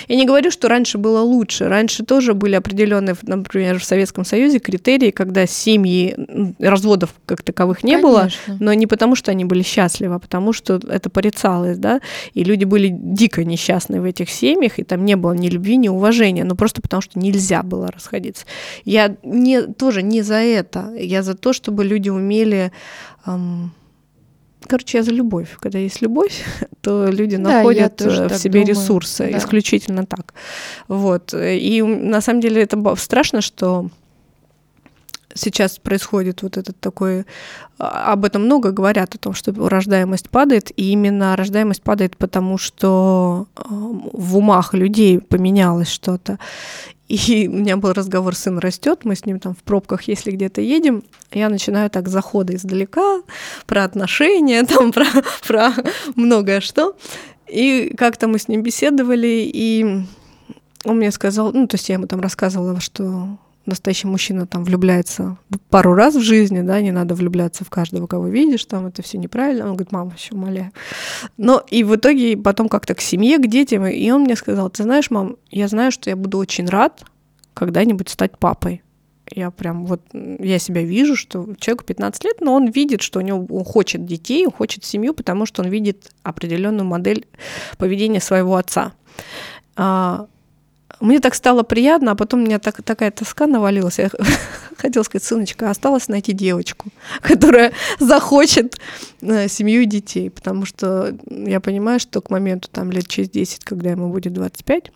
[0.08, 1.68] Я не говорю, что раньше было лучше.
[1.68, 6.16] Раньше тоже были определенные, например, в Советском Союзе критерии, когда семьи,
[6.60, 8.10] разводов как таковых не Конечно.
[8.10, 8.30] было,
[8.60, 12.02] но не потому, что они были счастливы, а потому, что это порицалось, да,
[12.34, 15.90] и люди были дико несчастны в этих семьях, и там не было ни любви, ни
[15.90, 18.46] уважения, но просто потому, что нельзя было расходиться.
[18.86, 22.72] Я не, тоже не за это, я за то, чтобы люди умели
[23.26, 23.72] эм,
[24.68, 25.58] Короче, я за любовь.
[25.60, 26.44] Когда есть любовь,
[26.82, 28.68] то люди да, находят э, в себе думаю.
[28.68, 29.38] ресурсы, да.
[29.38, 30.34] исключительно так.
[30.88, 31.34] Вот.
[31.34, 33.90] И на самом деле это страшно, что
[35.34, 37.26] сейчас происходит вот этот такой...
[37.78, 42.58] А, об этом много говорят, о том, что рождаемость падает, и именно рождаемость падает потому,
[42.58, 46.40] что э, в умах людей поменялось что-то.
[47.10, 50.62] И у меня был разговор, сын растет, мы с ним там в пробках, если где-то
[50.62, 53.22] едем, я начинаю так заходы издалека,
[53.66, 55.06] про отношения, там, про,
[55.46, 55.74] про
[56.16, 56.96] многое что.
[57.48, 60.04] И как-то мы с ним беседовали, и
[60.86, 63.38] он мне сказал, ну, то есть я ему там рассказывала, что
[63.70, 65.38] настоящий мужчина там влюбляется
[65.70, 69.18] пару раз в жизни, да, не надо влюбляться в каждого, кого видишь, там это все
[69.18, 69.66] неправильно.
[69.66, 70.72] Он говорит, мама, еще умоляю.
[71.38, 74.84] Но и в итоге потом как-то к семье, к детям, и он мне сказал, ты
[74.84, 77.04] знаешь, мам, я знаю, что я буду очень рад
[77.54, 78.84] когда-нибудь стать папой.
[79.32, 83.22] Я прям вот, я себя вижу, что человеку 15 лет, но он видит, что у
[83.22, 87.28] него он хочет детей, он хочет семью, потому что он видит определенную модель
[87.78, 88.94] поведения своего отца.
[91.00, 94.00] Мне так стало приятно, а потом у меня так, такая тоска навалилась.
[94.00, 94.10] Я
[94.78, 96.90] хотела сказать, сыночка, осталось найти девочку,
[97.22, 98.78] которая захочет
[99.22, 103.64] э, семью и детей, потому что я понимаю, что к моменту там лет через 10,
[103.64, 104.92] когда ему будет 25,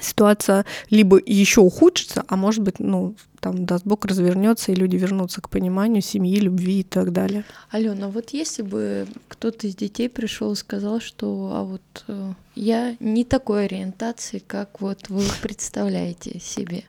[0.00, 5.40] ситуация либо еще ухудшится, а может быть, ну, там, даст Бог, развернется, и люди вернутся
[5.40, 7.44] к пониманию семьи, любви и так далее.
[7.70, 12.96] Алена, вот если бы кто-то из детей пришел и сказал, что а вот э, я
[13.00, 16.84] не такой ориентации, как вот вы представляете себе,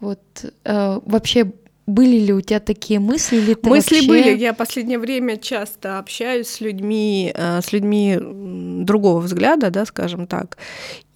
[0.00, 0.20] вот
[0.64, 1.52] э, вообще
[1.86, 3.36] были ли у тебя такие мысли?
[3.36, 4.08] Или ты мысли вообще...
[4.08, 4.36] были.
[4.36, 10.56] Я последнее время часто общаюсь с людьми, э, с людьми другого взгляда, да, скажем так.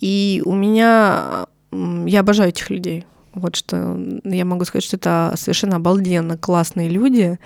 [0.01, 3.05] И у меня я обожаю этих людей.
[3.37, 7.39] Вот что я могу сказать, что это совершенно обалденно классные люди.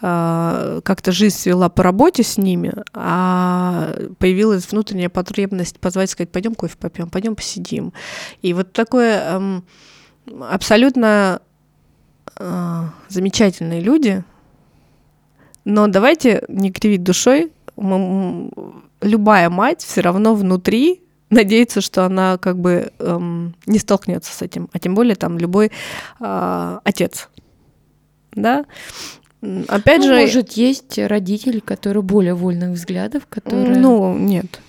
[0.00, 6.54] А, как-то жизнь свела по работе с ними, а появилась внутренняя потребность позвать, сказать, пойдем
[6.54, 7.92] кофе попьем, пойдем посидим.
[8.42, 9.64] И вот такое эм,
[10.40, 11.40] абсолютно
[12.38, 14.22] э, замечательные люди.
[15.64, 17.50] Но давайте не кривить душой.
[17.76, 21.03] Любая мать все равно внутри
[21.34, 25.70] надеется, что она как бы эм, не столкнется с этим, а тем более там любой
[26.20, 27.28] э, отец,
[28.32, 28.64] да.
[29.68, 33.76] Опять ну, же, может есть родители, которые более вольных взглядов, которые.
[33.76, 34.60] Ну нет,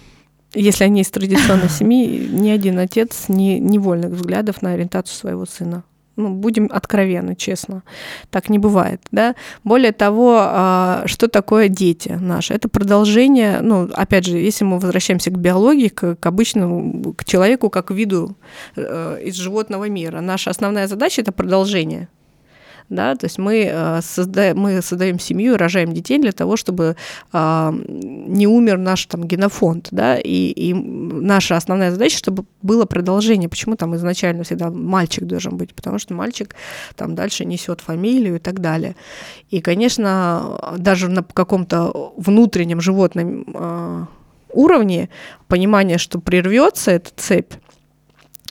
[0.54, 5.46] если они из традиционной семьи, ни один отец не, не вольных взглядов на ориентацию своего
[5.46, 5.84] сына
[6.16, 7.84] ну, будем откровенны, честно,
[8.30, 9.36] так не бывает, да.
[9.64, 12.54] Более того, а, что такое дети наши?
[12.54, 17.70] Это продолжение, ну, опять же, если мы возвращаемся к биологии, к, к обычному, к человеку
[17.70, 18.38] как виду
[18.76, 22.10] э, из животного мира, наша основная задача это продолжение
[22.90, 26.96] да, то есть мы, э, создаем, мы создаем семью, рожаем детей для того, чтобы
[27.32, 33.50] а, не умер наш там генофонд, да, и, и наша основная задача, чтобы было продолжение.
[33.50, 35.74] Почему там изначально всегда мальчик должен быть?
[35.74, 36.56] Потому что мальчик
[36.96, 38.96] там дальше несет фамилию и так далее.
[39.50, 44.08] И, конечно, даже на каком-то внутреннем животном а,
[44.54, 45.10] уровне
[45.48, 47.54] понимание, что прервется эта цепь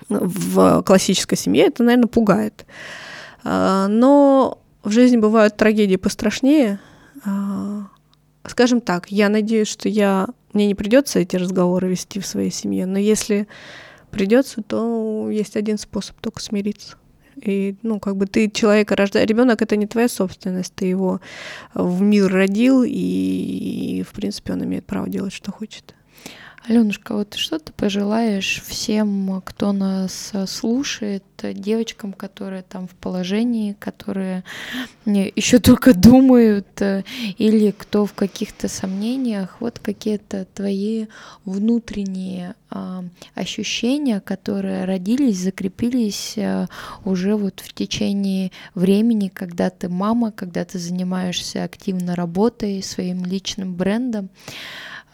[0.09, 2.67] в классической семье, это, наверное, пугает.
[3.45, 6.81] А, но в жизни бывают трагедии пострашнее.
[7.25, 7.89] А,
[8.47, 12.87] скажем так, я надеюсь, что я мне не придется эти разговоры вести в своей семье,
[12.87, 13.49] но если
[14.11, 16.97] придется, то есть один способ только смириться.
[17.37, 19.29] И, ну, как бы ты человека рождаешь.
[19.29, 21.21] Ребенок это не твоя собственность, ты его
[21.75, 25.95] в мир родил, и, и в принципе он имеет право делать, что хочет.
[26.67, 34.45] Аленушка, вот что ты пожелаешь всем, кто нас слушает, девочкам, которые там в положении, которые
[35.05, 36.81] еще только думают,
[37.37, 41.09] или кто в каких-то сомнениях, вот какие-то твои
[41.45, 43.05] внутренние а,
[43.35, 46.69] ощущения, которые родились, закрепились а,
[47.05, 53.75] уже вот в течение времени, когда ты мама, когда ты занимаешься активно работой, своим личным
[53.75, 54.31] брендом.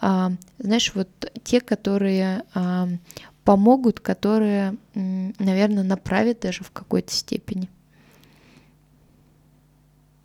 [0.01, 1.07] А, знаешь, вот
[1.43, 2.89] те, которые а,
[3.43, 7.69] помогут, которые, наверное, направят даже в какой-то степени.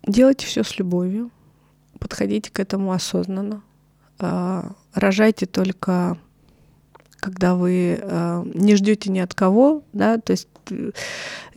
[0.05, 1.29] Делайте все с любовью,
[1.99, 3.61] подходите к этому осознанно,
[4.19, 6.17] а, рожайте только
[7.27, 10.91] когда вы э, не ждете ни от кого, да, то есть э,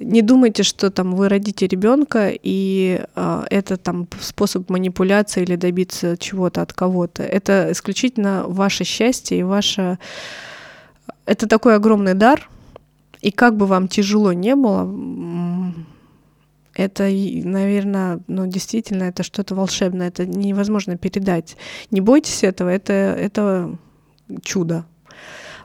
[0.00, 6.16] не думайте, что там вы родите ребенка и э, это там способ манипуляции или добиться
[6.16, 7.22] чего-то от кого-то.
[7.22, 10.00] Это исключительно ваше счастье и ваше
[11.24, 12.50] это такой огромный дар,
[13.20, 14.92] и как бы вам тяжело не было,
[16.74, 21.56] это, наверное, ну, действительно, это что-то волшебное, это невозможно передать.
[21.92, 23.76] Не бойтесь этого, это, это
[24.42, 24.84] чудо.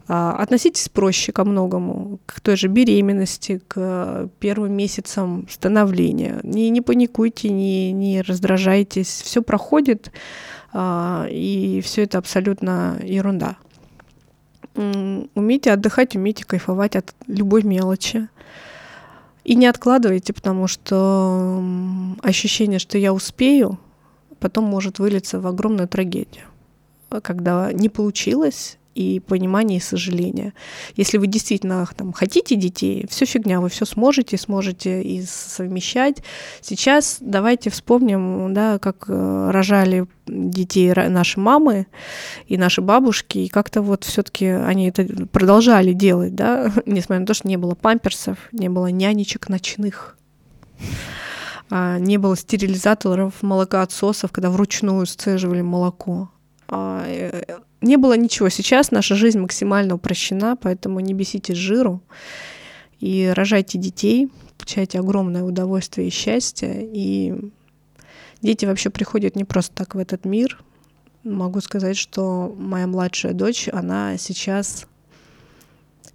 [0.08, 6.40] А, относитесь проще ко многому, к той же беременности, к первым месяцам становления.
[6.44, 9.22] Не, не паникуйте, не, не раздражайтесь.
[9.22, 10.12] Все проходит,
[10.74, 13.58] а, и все это абсолютно ерунда.
[14.76, 18.28] Умейте отдыхать, умейте кайфовать от любой мелочи.
[19.44, 21.64] И не откладывайте, потому что
[22.22, 23.80] ощущение, что я успею,
[24.40, 26.46] потом может вылиться в огромную трагедию.
[27.22, 30.54] когда не получилось, и понимание и сожаление.
[30.96, 36.24] Если вы действительно там, хотите детей, все фигня, вы все сможете, сможете и совмещать.
[36.62, 41.88] Сейчас давайте вспомним, да, как э, рожали детей наши мамы
[42.48, 47.34] и наши бабушки, и как-то вот все-таки они это продолжали делать, да, несмотря на то,
[47.34, 50.18] что не было памперсов, не было нянечек ночных
[51.70, 56.30] а, не было стерилизаторов, молокоотсосов, когда вручную сцеживали молоко.
[57.86, 58.50] Не было ничего.
[58.50, 62.02] Сейчас наша жизнь максимально упрощена, поэтому не бесите жиру
[63.00, 66.80] и рожайте детей, получайте огромное удовольствие и счастье.
[66.82, 67.36] И
[68.42, 70.64] дети вообще приходят не просто так в этот мир.
[71.24, 74.88] Могу сказать, что моя младшая дочь, она сейчас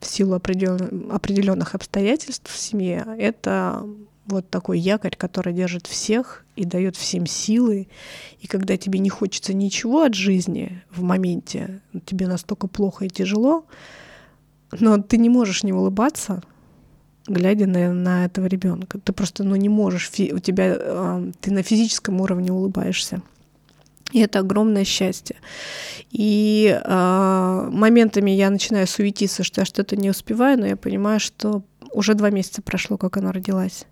[0.01, 3.87] в силу определенных обстоятельств в семье, это
[4.31, 7.89] вот такой якорь, который держит всех и дает всем силы.
[8.41, 13.65] И когда тебе не хочется ничего от жизни в моменте, тебе настолько плохо и тяжело,
[14.79, 16.43] но ты не можешь не улыбаться,
[17.27, 18.99] глядя на, на этого ребенка.
[18.99, 23.23] Ты просто ну, не можешь, у тебя э, ты на физическом уровне улыбаешься.
[24.13, 25.37] И это огромное счастье.
[26.11, 31.63] И э, моментами я начинаю суетиться, что я что-то не успеваю, но я понимаю, что
[31.93, 33.87] уже два месяца прошло, как она родилась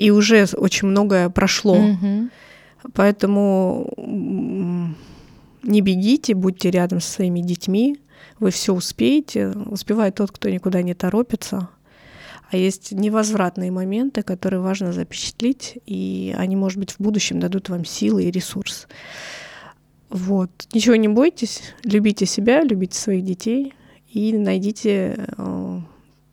[0.00, 1.76] и уже очень многое прошло.
[1.76, 2.30] Mm-hmm.
[2.94, 3.92] Поэтому
[5.62, 8.00] не бегите, будьте рядом со своими детьми,
[8.38, 9.48] вы все успеете.
[9.48, 11.68] Успевает тот, кто никуда не торопится.
[12.50, 17.84] А есть невозвратные моменты, которые важно запечатлеть, и они, может быть, в будущем дадут вам
[17.84, 18.88] силы и ресурс.
[20.08, 20.50] Вот.
[20.72, 23.74] Ничего не бойтесь, любите себя, любите своих детей
[24.10, 25.80] и найдите э,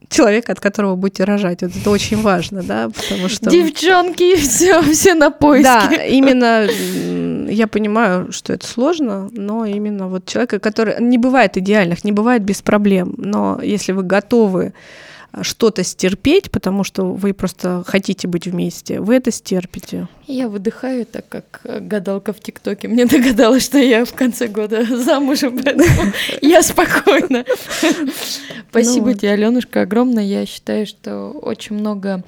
[0.10, 1.62] человека, от которого будете рожать.
[1.62, 3.49] Вот это очень важно, да, потому что...
[3.49, 5.72] Девчонки, все, все на поиске.
[5.89, 6.68] Да, именно
[7.49, 11.01] я понимаю, что это сложно, но именно вот человека, который...
[11.01, 14.74] Не бывает идеальных, не бывает без проблем, но если вы готовы
[15.41, 20.07] что-то стерпеть, потому что вы просто хотите быть вместе, вы это стерпите.
[20.27, 25.57] Я выдыхаю, так как гадалка в ТикТоке мне догадалась, что я в конце года замужем,
[25.63, 26.11] поэтому
[26.41, 27.45] я спокойна.
[28.69, 30.23] Спасибо ну тебе, Аленушка, огромное.
[30.23, 32.23] Я считаю, что очень много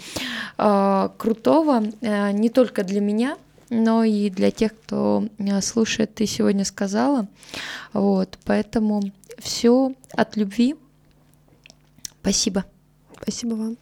[0.58, 3.38] а, крутого, а, не только для меня,
[3.70, 7.28] но и для тех, кто а, слушает, ты сегодня сказала.
[7.94, 9.02] Вот, поэтому
[9.40, 10.76] все от любви.
[12.22, 12.66] Спасибо.
[13.22, 13.78] Спасибо вам.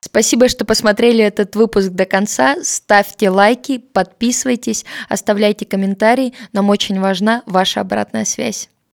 [0.00, 2.56] Спасибо, что посмотрели этот выпуск до конца.
[2.62, 6.34] Ставьте лайки, подписывайтесь, оставляйте комментарии.
[6.52, 8.68] Нам очень важна ваша обратная связь.